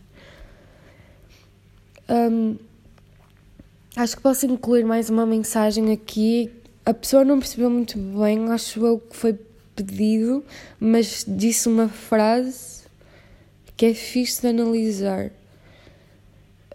Um, 2.09 2.57
acho 3.95 4.15
que 4.15 4.21
posso 4.21 4.45
incluir 4.45 4.83
mais 4.83 5.09
uma 5.09 5.25
mensagem 5.25 5.91
aqui. 5.91 6.51
A 6.85 6.93
pessoa 6.93 7.23
não 7.23 7.39
percebeu 7.39 7.69
muito 7.69 7.97
bem, 7.97 8.49
acho 8.49 8.85
eu 8.85 8.99
que 8.99 9.15
foi 9.15 9.39
pedido, 9.75 10.43
mas 10.79 11.25
disse 11.27 11.67
uma 11.67 11.87
frase 11.87 12.83
que 13.77 13.85
é 13.85 13.93
fixe 13.93 14.41
de 14.41 14.47
analisar. 14.47 15.31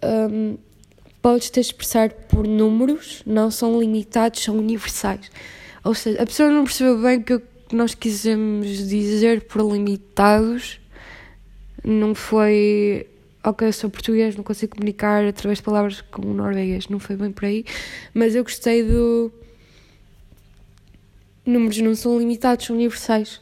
Um, 0.02 0.56
podes 1.20 1.50
te 1.50 1.61
expressar 1.61 2.11
por 2.11 2.46
números, 2.46 3.22
não 3.26 3.50
são 3.50 3.78
limitados, 3.78 4.42
são 4.42 4.56
universais. 4.56 5.30
Ou 5.84 5.94
seja, 5.94 6.22
a 6.22 6.26
pessoa 6.26 6.50
não 6.50 6.64
percebeu 6.64 7.00
bem 7.00 7.22
que 7.22 7.34
eu 7.34 7.42
que 7.68 7.76
nós 7.76 7.94
quisemos 7.94 8.88
dizer 8.88 9.42
por 9.42 9.62
limitados 9.62 10.80
não 11.84 12.14
foi 12.14 13.06
ok, 13.44 13.70
sou 13.72 13.90
português, 13.90 14.36
não 14.36 14.42
consigo 14.44 14.76
comunicar 14.76 15.24
através 15.24 15.58
de 15.58 15.64
palavras 15.64 16.00
como 16.00 16.34
norueguês, 16.34 16.88
não 16.88 16.98
foi 16.98 17.16
bem 17.16 17.30
por 17.30 17.44
aí, 17.44 17.64
mas 18.12 18.34
eu 18.34 18.42
gostei 18.42 18.82
do 18.82 19.32
números 21.44 21.78
não 21.78 21.94
são 21.94 22.18
limitados, 22.18 22.66
são 22.66 22.76
universais. 22.76 23.40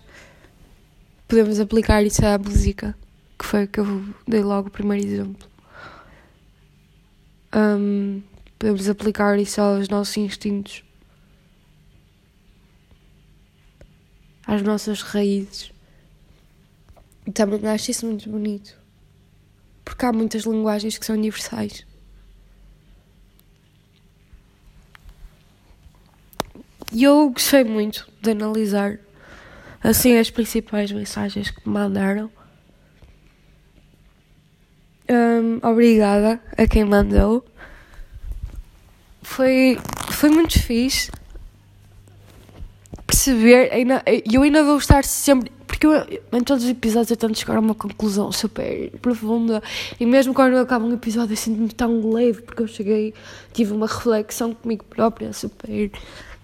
Podemos 1.27 1.59
aplicar 1.59 2.05
isso 2.05 2.25
à 2.25 2.39
música, 2.39 2.97
que 3.37 3.45
foi 3.45 3.67
que 3.67 3.81
eu 3.81 4.05
dei 4.29 4.43
logo 4.43 4.69
o 4.69 4.71
primeiro 4.71 5.05
exemplo. 5.05 5.49
Um, 7.55 8.23
podemos 8.59 8.89
aplicar 8.89 9.39
isso 9.39 9.61
aos 9.61 9.89
nossos 9.89 10.17
instintos. 10.17 10.86
Às 14.47 14.63
nossas 14.63 15.03
raízes. 15.03 15.73
E 17.27 17.33
também 17.33 17.67
acho 17.69 17.91
isso 17.91 18.07
muito 18.07 18.31
bonito. 18.31 18.79
Porque 19.85 20.07
há 20.07 20.13
muitas 20.13 20.45
linguagens 20.45 20.97
que 20.97 21.05
são 21.05 21.17
universais. 21.17 21.85
E 26.93 27.03
eu 27.03 27.31
gostei 27.31 27.65
muito 27.65 28.11
de 28.23 28.31
analisar 28.31 28.99
assim 29.83 30.17
as 30.17 30.31
principais 30.31 30.91
mensagens 30.93 31.51
que 31.51 31.69
me 31.69 31.75
mandaram. 31.75 32.31
Um, 35.09 35.59
obrigada 35.69 36.41
a 36.57 36.67
quem 36.67 36.85
mandou. 36.85 37.45
Foi, 39.23 39.79
foi 40.11 40.31
muito 40.31 40.61
fixe 40.63 41.11
perceber. 43.07 43.73
Ainda, 43.73 44.03
eu 44.31 44.43
ainda 44.43 44.65
vou 44.65 44.79
estar 44.79 45.05
sempre. 45.05 45.53
Porque 45.67 45.87
eu, 45.87 45.93
em 46.33 46.43
todos 46.43 46.65
os 46.65 46.71
episódios 46.71 47.11
eu 47.11 47.17
tento 47.17 47.39
chegar 47.39 47.57
a 47.57 47.61
uma 47.61 47.75
conclusão 47.75 48.33
super 48.33 48.91
profunda. 49.01 49.63
E 49.99 50.07
mesmo 50.07 50.33
quando 50.35 50.57
acaba 50.57 50.85
um 50.85 50.93
episódio 50.93 51.33
eu 51.33 51.37
sinto-me 51.37 51.69
tão 51.69 52.11
leve 52.11 52.43
porque 52.43 52.63
eu 52.63 52.67
cheguei, 52.67 53.15
tive 53.53 53.73
uma 53.73 53.87
reflexão 53.87 54.55
comigo 54.55 54.85
própria 54.85 55.33
super 55.33 55.91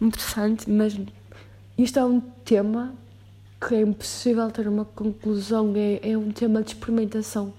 interessante. 0.00 0.70
Mas 0.70 0.98
isto 1.78 1.98
é 1.98 2.04
um 2.04 2.20
tema 2.44 2.94
que 3.60 3.74
é 3.74 3.80
impossível 3.80 4.50
ter 4.50 4.68
uma 4.68 4.84
conclusão. 4.84 5.72
É, 5.76 6.10
é 6.10 6.18
um 6.18 6.30
tema 6.30 6.62
de 6.62 6.70
experimentação. 6.70 7.54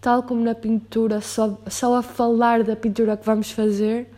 Tal 0.00 0.22
como 0.22 0.42
na 0.42 0.54
pintura, 0.54 1.20
só, 1.20 1.58
só 1.68 1.96
a 1.96 2.02
falar 2.02 2.62
da 2.62 2.76
pintura 2.76 3.16
que 3.16 3.26
vamos 3.26 3.50
fazer 3.50 4.08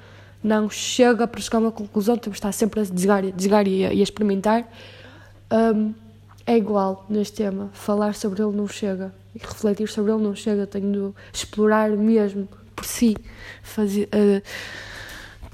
não 0.42 0.70
chega 0.70 1.26
para 1.26 1.40
chegar 1.40 1.58
a 1.58 1.60
uma 1.62 1.72
conclusão, 1.72 2.16
temos 2.16 2.36
de 2.36 2.38
estar 2.38 2.52
sempre 2.52 2.80
a 2.80 2.84
desgar, 2.84 3.24
e, 3.66 3.84
a, 3.84 3.92
e 3.92 4.00
a 4.00 4.02
experimentar. 4.02 4.66
Um, 5.52 5.94
é 6.46 6.56
igual 6.56 7.04
neste 7.08 7.36
tema. 7.36 7.70
Falar 7.72 8.14
sobre 8.14 8.42
ele 8.42 8.56
não 8.56 8.66
chega. 8.66 9.12
E 9.34 9.38
refletir 9.38 9.88
sobre 9.88 10.12
ele 10.12 10.22
não 10.22 10.34
chega. 10.34 10.66
Tenho 10.66 11.14
de 11.32 11.38
explorar 11.38 11.90
mesmo 11.90 12.48
por 12.74 12.84
si. 12.84 13.16
Fazer, 13.62 14.08
uh, 14.08 14.42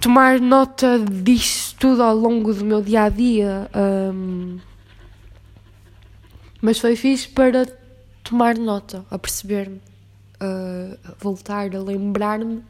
tomar 0.00 0.40
nota 0.40 0.98
disto 0.98 1.76
tudo 1.78 2.02
ao 2.02 2.14
longo 2.14 2.54
do 2.54 2.64
meu 2.64 2.80
dia 2.80 3.04
a 3.04 3.08
dia. 3.08 3.68
Um, 3.74 4.58
mas 6.62 6.78
foi 6.78 6.96
fixe 6.96 7.28
para 7.28 7.66
tomar 8.24 8.56
nota, 8.56 9.04
a 9.10 9.18
perceber-me, 9.18 9.80
voltar 11.20 11.74
a 11.74 11.78
lembrar-me 11.78 12.62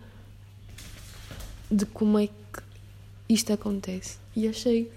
de 1.71 1.87
como 1.87 2.19
é 2.19 2.27
que 2.27 2.62
isto 3.29 3.53
acontece. 3.53 4.19
E 4.35 4.49
achei, 4.49 4.91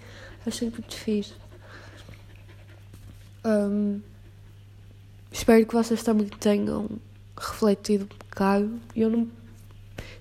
achei 0.45 0.69
muito 0.69 0.95
fixe. 0.95 1.33
Um, 3.45 4.01
espero 5.31 5.65
que 5.65 5.73
vocês 5.73 6.03
também 6.03 6.27
tenham 6.27 6.89
refletido 7.37 8.05
um 8.05 8.17
bocado. 8.17 8.79
Eu 8.95 9.09
não, 9.09 9.27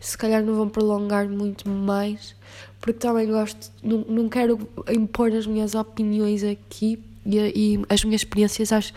se 0.00 0.16
calhar 0.16 0.42
não 0.42 0.54
vou 0.54 0.68
prolongar 0.68 1.28
muito 1.28 1.68
mais, 1.68 2.34
porque 2.80 2.98
também 2.98 3.26
gosto, 3.26 3.70
não, 3.82 3.98
não 4.08 4.28
quero 4.28 4.68
impor 4.90 5.32
as 5.32 5.46
minhas 5.46 5.74
opiniões 5.74 6.44
aqui 6.44 7.02
e, 7.26 7.36
e 7.36 7.84
as 7.88 8.04
minhas 8.04 8.22
experiências. 8.22 8.72
Acho 8.72 8.94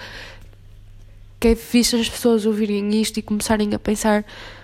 que 1.39 1.49
é 1.49 1.55
fixe 1.55 1.95
as 1.95 2.07
pessoas 2.07 2.45
ouvirem 2.45 3.01
isto 3.01 3.17
e 3.17 3.21
começarem 3.21 3.73
a 3.73 3.79
pensar 3.79 4.23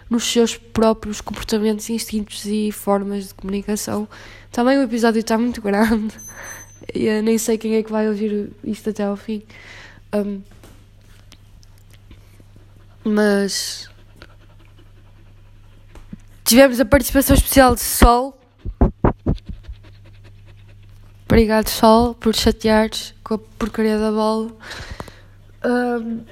nos 0.10 0.24
seus 0.24 0.56
próprios 0.56 1.22
comportamentos, 1.22 1.90
instintos 1.90 2.46
e 2.46 2.72
formas 2.72 3.30
de 3.30 3.34
comunicação. 3.34 4.08
Também 4.52 4.78
o 4.78 4.84
episódio 4.84 5.20
está 5.20 5.38
muito 5.38 5.62
grande 5.62 6.16
eu 6.94 7.22
nem 7.24 7.38
sei 7.38 7.58
quem 7.58 7.76
é 7.76 7.84
que 7.84 7.92
vai 7.92 8.08
ouvir 8.08 8.52
isto 8.64 8.90
até 8.90 9.04
ao 9.04 9.16
fim. 9.16 9.44
Um, 10.14 10.42
mas 13.04 13.90
tivemos 16.44 16.80
a 16.80 16.86
participação 16.86 17.36
especial 17.36 17.76
de 17.76 17.82
Sol. 17.82 18.38
Obrigado, 21.26 21.70
Sol, 21.70 22.16
por 22.16 22.36
chateares 22.36 23.14
com 23.24 23.36
a 23.36 23.38
porcaria 23.38 23.98
da 23.98 24.12
bola. 24.12 24.56
Um, 25.66 26.24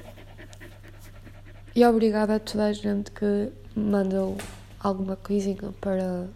e 1.74 1.84
obrigada 1.84 2.36
a 2.36 2.40
toda 2.40 2.66
a 2.66 2.72
gente 2.72 3.10
que 3.10 3.52
mandou 3.76 4.38
alguma 4.80 5.16
coisinha 5.16 5.72
para 5.80 6.26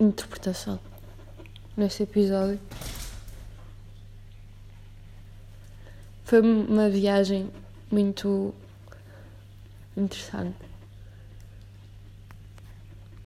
interpretação 0.00 0.80
neste 1.76 2.02
episódio. 2.02 2.60
Foi 6.24 6.40
uma 6.40 6.90
viagem 6.90 7.50
muito 7.90 8.52
interessante. 9.96 10.67